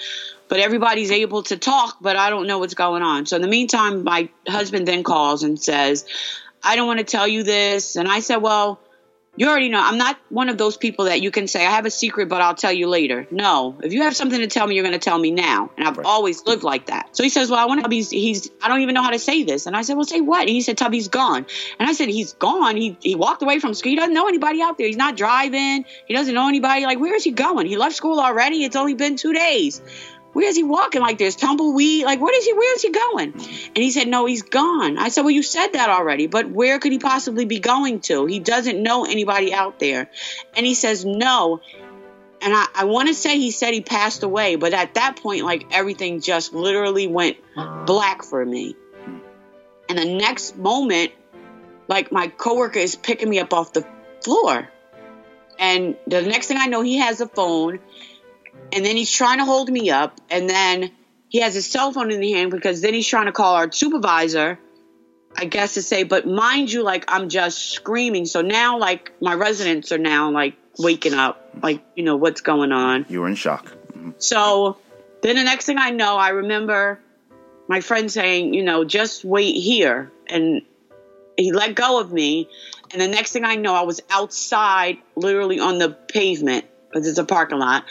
But 0.49 0.61
everybody's 0.61 1.11
able 1.11 1.45
to 1.45 1.57
talk, 1.57 1.97
but 2.03 2.17
I 2.17 2.29
don't 2.29 2.47
know 2.47 2.59
what's 2.59 2.75
going 2.75 3.03
on. 3.03 3.25
So 3.25 3.37
in 3.37 3.43
the 3.43 3.49
meantime, 3.49 4.05
my 4.05 4.29
husband 4.47 4.87
then 4.87 5.03
calls 5.03 5.45
and 5.45 5.59
says, 5.59 6.05
I 6.63 6.77
don't 6.77 6.87
want 6.87 6.99
to 6.99 7.05
tell 7.05 7.27
you 7.27 7.43
this. 7.43 7.97
And 7.97 8.07
I 8.07 8.21
said, 8.21 8.37
Well, 8.37 8.79
you 9.35 9.49
already 9.49 9.71
know 9.71 9.81
I'm 9.83 9.97
not 9.97 10.19
one 10.29 10.51
of 10.51 10.59
those 10.59 10.77
people 10.77 11.07
that 11.07 11.23
you 11.23 11.31
can 11.31 11.49
say, 11.49 11.65
I 11.65 11.71
have 11.71 11.87
a 11.87 11.91
secret, 11.91 12.29
but 12.29 12.43
I'll 12.43 12.55
tell 12.55 12.73
you 12.73 12.87
later. 12.87 13.27
No, 13.31 13.79
if 13.83 13.95
you 13.95 14.03
have 14.03 14.15
something 14.15 14.39
to 14.41 14.47
tell 14.47 14.67
me, 14.67 14.75
you're 14.75 14.85
going 14.85 14.93
to 14.93 14.99
tell 14.99 15.19
me 15.19 15.31
now. 15.31 15.71
And 15.77 15.87
I've 15.89 15.97
Right. 15.97 16.07
always 16.07 16.45
lived 16.47 16.63
like 16.65 16.87
that. 16.87 17.17
So 17.17 17.23
he 17.23 17.31
says, 17.31 17.51
Well, 17.51 17.59
I 17.59 17.65
want 17.65 17.79
to, 17.79 17.83
Tubby's, 17.83 18.11
he's, 18.11 18.51
I 18.63 18.69
don't 18.69 18.81
even 18.83 18.95
know 18.95 19.03
how 19.03 19.11
to 19.11 19.19
say 19.19 19.43
this. 19.43 19.67
And 19.67 19.75
I 19.75 19.83
said, 19.83 19.95
Well, 19.95 20.05
say 20.05 20.21
what? 20.21 20.41
And 20.43 20.51
he 20.51 20.61
said, 20.61 20.77
Tubby's 20.77 21.09
gone. 21.09 21.47
And 21.79 21.89
I 21.89 21.95
said, 21.95 22.11
He's 22.11 22.35
gone. 22.35 22.77
He, 22.77 22.97
he 23.01 23.15
walked 23.15 23.43
away 23.43 23.59
from 23.59 23.73
school. 23.73 23.91
He 23.91 23.97
doesn't 23.97 24.13
know 24.15 24.29
anybody 24.29 24.61
out 24.61 24.77
there. 24.77 24.87
He's 24.87 24.97
not 24.97 25.17
driving. 25.17 25.87
He 26.07 26.15
doesn't 26.15 26.35
know 26.35 26.49
anybody. 26.49 26.85
Like, 26.85 27.01
where 27.01 27.15
is 27.15 27.25
he 27.25 27.31
going? 27.31 27.67
He 27.67 27.77
left 27.79 27.97
school 27.97 28.21
already. 28.21 28.65
It's 28.65 28.77
only 28.77 28.95
been 28.95 29.17
two 29.17 29.33
days. 29.33 29.81
Where 30.33 30.49
is 30.49 30.57
he 30.57 30.63
walking? 30.63 31.03
Like 31.03 31.19
there's 31.19 31.37
tumbleweed. 31.37 32.05
Like 32.05 32.21
what 32.21 32.35
is 32.35 32.45
he? 32.45 32.53
Where 32.53 32.75
is 32.75 32.83
he 32.83 32.91
going? 32.91 33.33
And 33.33 33.77
he 33.77 33.91
said, 33.91 34.09
No, 34.09 34.27
he's 34.27 34.43
gone. 34.43 34.99
I 34.99 35.09
said, 35.09 35.23
Well, 35.23 35.31
you 35.31 35.43
said 35.43 35.69
that 35.69 35.91
already, 35.91 36.27
but 36.27 36.51
where 36.51 36.79
could 36.79 36.93
he 36.93 36.99
possibly 36.99 37.45
be 37.45 37.59
going 37.59 38.01
to? 38.03 38.27
He 38.27 38.39
doesn't 38.41 38.83
know 38.83 39.05
anybody 39.05 39.53
out 39.53 39.79
there. 39.79 40.11
And 40.57 40.65
he 40.65 40.75
says, 40.75 41.05
No. 41.05 41.61
And 42.41 42.53
I, 42.53 42.67
I 42.75 42.85
want 42.87 43.09
to 43.09 43.15
say 43.15 43.39
he 43.39 43.53
said 43.53 43.73
he 43.73 43.83
passed 43.83 44.25
away, 44.25 44.57
but 44.57 44.73
at 44.73 44.95
that 44.95 45.17
point, 45.17 45.45
like 45.45 45.67
everything 45.71 46.21
just 46.21 46.53
literally 46.53 47.07
went 47.07 47.37
black 47.87 48.25
for 48.25 48.45
me. 48.45 48.75
And 49.89 49.99
the 49.99 50.05
next 50.05 50.57
moment, 50.57 51.13
like 51.87 52.11
my 52.11 52.29
coworker 52.29 52.81
is 52.81 52.97
picking 52.97 53.29
me 53.29 53.39
up 53.39 53.53
off 53.53 53.73
the 53.73 53.87
floor. 54.25 54.69
And 55.59 55.97
the 56.07 56.23
next 56.23 56.49
thing 56.49 56.57
I 56.59 56.67
know, 56.67 56.83
he 56.83 56.99
has 56.99 57.21
a 57.21 57.29
phone 57.29 57.79
and 58.73 58.85
then 58.85 58.97
he's 58.97 59.11
trying 59.11 59.39
to 59.39 59.45
hold 59.45 59.71
me 59.71 59.91
up, 59.91 60.21
and 60.31 60.49
then 60.49 60.91
he 61.29 61.41
has 61.41 61.55
his 61.55 61.71
cell 61.71 61.93
phone 61.93 62.11
in 62.11 62.21
the 62.21 62.33
hand 62.33 62.51
because 62.51 62.81
then 62.81 62.95
he's 62.95 63.07
trying 63.07 63.27
to 63.27 63.33
call 63.33 63.55
our 63.55 63.71
supervisor, 63.73 64.59
I 65.37 65.47
guess 65.47 65.75
to 65.75 65.83
say, 65.83 66.03
but 66.03 66.27
mind 66.27 66.71
you, 66.71 66.83
like 66.83 67.05
I'm 67.09 67.29
just 67.29 67.71
screaming. 67.71 68.27
So 68.27 68.43
now, 68.43 68.79
like 68.79 69.13
my 69.21 69.35
residents 69.35 69.93
are 69.93 69.99
now 69.99 70.31
like 70.31 70.57
waking 70.79 71.15
up, 71.15 71.51
like 71.63 71.83
you 71.97 72.05
know 72.05 72.17
what's 72.17 72.41
going 72.41 72.73
on. 72.73 73.07
You 73.09 73.21
were 73.21 73.29
in 73.29 73.35
shock. 73.35 73.67
Mm-hmm. 73.67 74.11
So 74.19 74.79
then 75.23 75.37
the 75.37 75.45
next 75.45 75.67
thing 75.67 75.79
I 75.79 75.91
know, 75.91 76.17
I 76.17 76.31
remember 76.31 77.01
my 77.69 77.81
friend 77.81 78.11
saying, 78.11 78.53
you 78.55 78.63
know, 78.63 78.85
just 78.85 79.25
wait 79.25 79.53
here, 79.53 80.11
and 80.29 80.63
he 81.37 81.53
let 81.53 81.75
go 81.75 82.01
of 82.01 82.13
me. 82.13 82.49
And 82.91 83.01
the 83.01 83.09
next 83.09 83.33
thing 83.33 83.45
I 83.45 83.55
know, 83.55 83.75
I 83.75 83.83
was 83.83 84.03
outside, 84.11 84.99
literally 85.17 85.61
on 85.61 85.79
the 85.79 85.89
pavement 85.89 86.67
because 86.91 87.09
it's 87.09 87.19
a 87.19 87.25
parking 87.25 87.59
lot, 87.59 87.85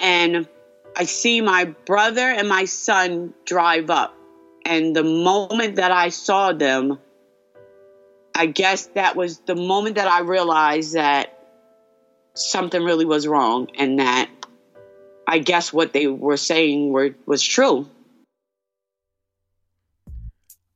and 0.00 0.48
I 0.96 1.04
see 1.04 1.40
my 1.40 1.64
brother 1.64 2.22
and 2.22 2.48
my 2.48 2.64
son 2.64 3.34
drive 3.44 3.90
up. 3.90 4.16
And 4.64 4.96
the 4.96 5.04
moment 5.04 5.76
that 5.76 5.92
I 5.92 6.08
saw 6.08 6.52
them, 6.52 6.98
I 8.34 8.46
guess 8.46 8.86
that 8.94 9.14
was 9.14 9.38
the 9.40 9.54
moment 9.54 9.96
that 9.96 10.08
I 10.08 10.20
realized 10.20 10.94
that 10.94 11.38
something 12.34 12.82
really 12.82 13.04
was 13.04 13.26
wrong 13.26 13.68
and 13.78 13.98
that 13.98 14.28
I 15.26 15.38
guess 15.38 15.72
what 15.72 15.92
they 15.92 16.06
were 16.06 16.36
saying 16.36 16.92
were, 16.92 17.14
was 17.26 17.42
true. 17.42 17.88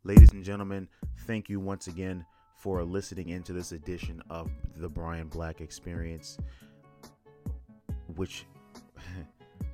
Ladies 0.05 0.33
and 0.33 0.45
gentlemen, 0.45 0.89
thank 1.27 1.49
you 1.49 1.61
once 1.61 1.87
again 1.87 2.25
for 2.57 2.83
listening 2.83 3.29
into 3.29 3.53
this 3.53 3.73
edition 3.73 4.23
of 4.29 4.51
the 4.77 4.89
Brian 4.89 5.29
Black 5.29 5.61
Experience, 5.61 6.37
which 8.17 8.45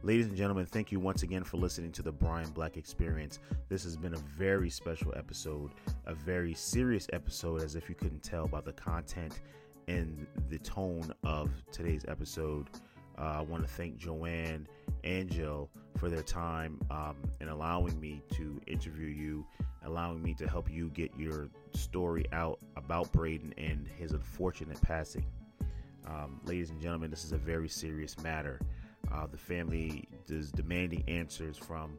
Ladies 0.06 0.28
and 0.28 0.36
gentlemen, 0.36 0.66
thank 0.66 0.92
you 0.92 1.00
once 1.00 1.24
again 1.24 1.42
for 1.42 1.56
listening 1.56 1.90
to 1.90 2.00
the 2.00 2.12
Brian 2.12 2.48
Black 2.50 2.76
Experience. 2.76 3.40
This 3.68 3.82
has 3.82 3.96
been 3.96 4.14
a 4.14 4.22
very 4.38 4.70
special 4.70 5.12
episode, 5.16 5.72
a 6.06 6.14
very 6.14 6.54
serious 6.54 7.08
episode, 7.12 7.60
as 7.60 7.74
if 7.74 7.88
you 7.88 7.96
couldn't 7.96 8.22
tell 8.22 8.46
by 8.46 8.60
the 8.60 8.72
content 8.72 9.40
and 9.88 10.28
the 10.48 10.60
tone 10.60 11.12
of 11.24 11.50
today's 11.72 12.04
episode. 12.06 12.68
Uh, 13.18 13.38
I 13.38 13.40
want 13.40 13.64
to 13.64 13.68
thank 13.68 13.96
Joanne 13.96 14.68
and 15.02 15.28
Jill 15.28 15.70
for 15.96 16.08
their 16.08 16.22
time 16.22 16.78
um, 16.88 17.16
and 17.40 17.50
allowing 17.50 17.98
me 17.98 18.22
to 18.34 18.60
interview 18.68 19.08
you, 19.08 19.44
allowing 19.84 20.22
me 20.22 20.34
to 20.34 20.46
help 20.46 20.70
you 20.70 20.88
get 20.90 21.10
your 21.18 21.48
story 21.74 22.26
out 22.30 22.60
about 22.76 23.10
Braeden 23.10 23.52
and 23.58 23.88
his 23.88 24.12
unfortunate 24.12 24.80
passing. 24.82 25.26
Um, 26.06 26.40
ladies 26.44 26.70
and 26.70 26.80
gentlemen, 26.80 27.10
this 27.10 27.24
is 27.24 27.32
a 27.32 27.38
very 27.38 27.68
serious 27.68 28.16
matter. 28.20 28.60
Uh, 29.12 29.26
the 29.26 29.38
family 29.38 30.08
is 30.28 30.50
demanding 30.50 31.04
answers 31.08 31.56
from 31.56 31.98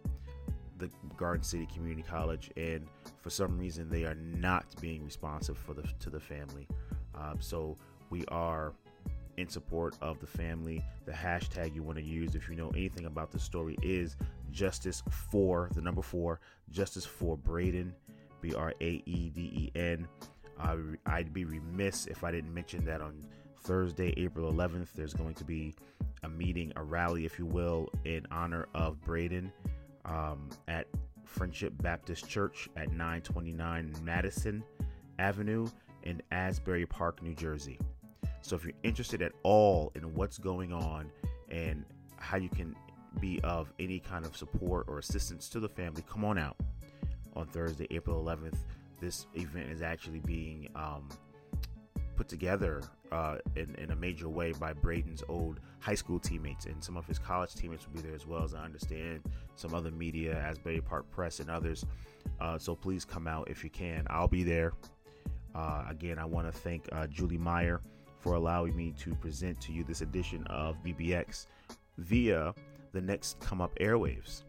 the 0.77 0.89
Garden 1.15 1.43
City 1.43 1.67
Community 1.73 2.05
College, 2.07 2.51
and 2.55 2.87
for 3.21 3.29
some 3.29 3.57
reason, 3.57 3.89
they 3.89 4.05
are 4.05 4.15
not 4.15 4.65
being 4.79 5.03
responsive 5.03 5.57
for 5.57 5.73
the 5.73 5.83
to 5.99 6.09
the 6.09 6.19
family. 6.19 6.67
Um, 7.15 7.37
so 7.39 7.77
we 8.09 8.25
are 8.27 8.73
in 9.37 9.49
support 9.49 9.95
of 10.01 10.19
the 10.19 10.27
family. 10.27 10.83
The 11.05 11.11
hashtag 11.11 11.73
you 11.73 11.83
want 11.83 11.97
to 11.97 12.03
use, 12.03 12.35
if 12.35 12.49
you 12.49 12.55
know 12.55 12.69
anything 12.69 13.05
about 13.05 13.31
the 13.31 13.39
story, 13.39 13.77
is 13.81 14.15
justice 14.51 15.03
for 15.31 15.69
the 15.73 15.81
number 15.81 16.01
four, 16.01 16.39
justice 16.71 17.05
for 17.05 17.37
Braeden, 17.37 17.93
B 18.41 18.53
R 18.53 18.73
A 18.81 19.01
E 19.05 19.31
D 19.33 19.41
E 19.41 19.71
N. 19.79 20.07
Uh, 20.59 20.77
I'd 21.05 21.33
be 21.33 21.45
remiss 21.45 22.07
if 22.07 22.23
I 22.23 22.31
didn't 22.31 22.53
mention 22.53 22.83
that 22.85 23.01
on 23.01 23.23
Thursday, 23.61 24.13
April 24.17 24.51
11th, 24.51 24.93
there's 24.95 25.13
going 25.13 25.33
to 25.35 25.43
be 25.43 25.75
a 26.23 26.29
meeting, 26.29 26.71
a 26.75 26.83
rally, 26.83 27.25
if 27.25 27.37
you 27.37 27.45
will, 27.45 27.89
in 28.05 28.25
honor 28.31 28.67
of 28.73 28.99
Braeden 29.01 29.51
um, 30.05 30.49
at 30.67 30.87
Friendship 31.25 31.73
Baptist 31.81 32.27
Church 32.27 32.69
at 32.75 32.89
929 32.91 33.95
Madison 34.03 34.63
Avenue 35.19 35.67
in 36.03 36.21
Asbury 36.31 36.85
Park, 36.85 37.21
New 37.21 37.35
Jersey. 37.35 37.79
So 38.41 38.55
if 38.55 38.63
you're 38.63 38.73
interested 38.83 39.21
at 39.21 39.33
all 39.43 39.91
in 39.95 40.13
what's 40.13 40.37
going 40.37 40.71
on 40.71 41.11
and 41.49 41.83
how 42.15 42.37
you 42.37 42.49
can 42.49 42.75
be 43.19 43.41
of 43.43 43.73
any 43.79 43.99
kind 43.99 44.25
of 44.25 44.37
support 44.37 44.85
or 44.87 44.99
assistance 44.99 45.49
to 45.49 45.59
the 45.59 45.69
family, 45.69 46.03
come 46.09 46.23
on 46.23 46.37
out 46.37 46.55
on 47.35 47.47
Thursday, 47.47 47.87
April 47.91 48.23
11th. 48.23 48.57
This 48.99 49.27
event 49.35 49.69
is 49.69 49.81
actually 49.81 50.19
being 50.19 50.69
um, 50.75 51.09
put 52.15 52.27
together 52.27 52.81
uh, 53.11 53.37
in, 53.55 53.73
in 53.75 53.91
a 53.91 53.95
major 53.95 54.29
way 54.29 54.51
by 54.53 54.73
Braeden's 54.73 55.23
old 55.29 55.59
high 55.79 55.95
school 55.95 56.19
teammates, 56.19 56.65
and 56.65 56.83
some 56.83 56.97
of 56.97 57.05
his 57.05 57.19
college 57.19 57.53
teammates 57.55 57.87
will 57.87 58.01
be 58.01 58.07
there 58.07 58.15
as 58.15 58.25
well, 58.25 58.43
as 58.43 58.53
I 58.53 58.63
understand. 58.63 59.21
Some 59.55 59.73
other 59.73 59.91
media, 59.91 60.37
Asbury 60.37 60.81
Park 60.81 61.09
Press, 61.11 61.39
and 61.39 61.49
others. 61.49 61.85
Uh, 62.39 62.57
so 62.57 62.75
please 62.75 63.05
come 63.05 63.27
out 63.27 63.49
if 63.49 63.63
you 63.63 63.69
can. 63.69 64.05
I'll 64.09 64.27
be 64.27 64.43
there. 64.43 64.73
Uh, 65.55 65.85
again, 65.89 66.19
I 66.19 66.25
want 66.25 66.51
to 66.51 66.57
thank 66.57 66.87
uh, 66.91 67.07
Julie 67.07 67.37
Meyer 67.37 67.81
for 68.19 68.35
allowing 68.35 68.75
me 68.75 68.93
to 68.99 69.15
present 69.15 69.59
to 69.61 69.71
you 69.71 69.83
this 69.83 70.01
edition 70.01 70.45
of 70.47 70.75
BBX 70.83 71.47
via 71.97 72.53
the 72.91 73.01
Next 73.01 73.39
Come 73.39 73.61
Up 73.61 73.77
Airwaves. 73.79 74.43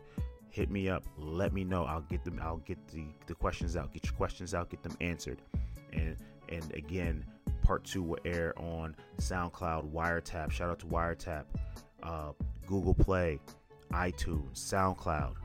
hit 0.51 0.71
me 0.71 0.89
up. 0.89 1.05
Let 1.17 1.53
me 1.53 1.65
know. 1.65 1.85
I'll 1.85 2.03
get 2.03 2.25
them. 2.25 2.39
I'll 2.43 2.59
get 2.59 2.79
the, 2.89 3.05
the 3.27 3.35
questions 3.35 3.77
out. 3.77 3.93
Get 3.93 4.05
your 4.05 4.15
questions 4.15 4.55
out. 4.55 4.71
Get 4.71 4.83
them 4.83 4.97
answered. 5.01 5.43
And 5.93 6.17
and 6.51 6.73
again, 6.75 7.25
part 7.63 7.85
two 7.85 8.03
will 8.03 8.19
air 8.25 8.53
on 8.59 8.97
SoundCloud, 9.19 9.93
Wiretap. 9.93 10.51
Shout 10.51 10.69
out 10.69 10.81
to 10.81 10.87
Wiretap, 10.87 11.45
uh, 12.03 12.33
Google 12.67 12.95
Play, 12.95 13.39
iTunes, 13.93 14.55
SoundCloud 14.55 15.37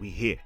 we 0.00 0.08
here. 0.08 0.38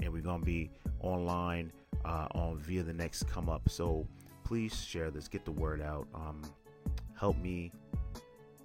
And 0.00 0.12
we're 0.12 0.22
gonna 0.22 0.44
be 0.44 0.70
online 1.00 1.72
uh, 2.04 2.28
on 2.32 2.58
via 2.58 2.82
the 2.82 2.92
next 2.92 3.28
come 3.28 3.48
up. 3.48 3.68
So 3.68 4.06
please 4.44 4.74
share 4.74 5.10
this. 5.10 5.28
Get 5.28 5.44
the 5.44 5.52
word 5.52 5.82
out. 5.82 6.06
Um, 6.14 6.42
help 7.18 7.38
me 7.38 7.72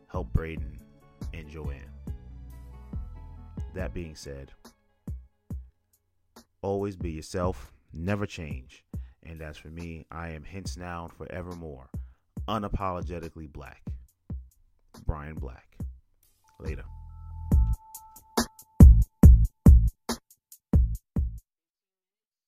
help 0.08 0.32
braeden 0.34 0.80
and 1.34 1.50
joanne. 1.50 1.90
That 3.74 3.94
being 3.94 4.16
said 4.16 4.52
always 6.62 6.96
be 6.96 7.12
yourself 7.12 7.74
never 7.94 8.26
change. 8.26 8.86
And 9.24 9.42
as 9.42 9.58
for 9.58 9.70
me 9.70 10.06
i 10.12 10.30
am 10.30 10.44
hence 10.44 10.78
now 10.78 11.10
forevermore. 11.18 11.90
Unapologetically 12.48 13.52
black. 13.52 13.82
Brian 15.06 15.36
black. 15.36 15.78
Later 16.60 16.84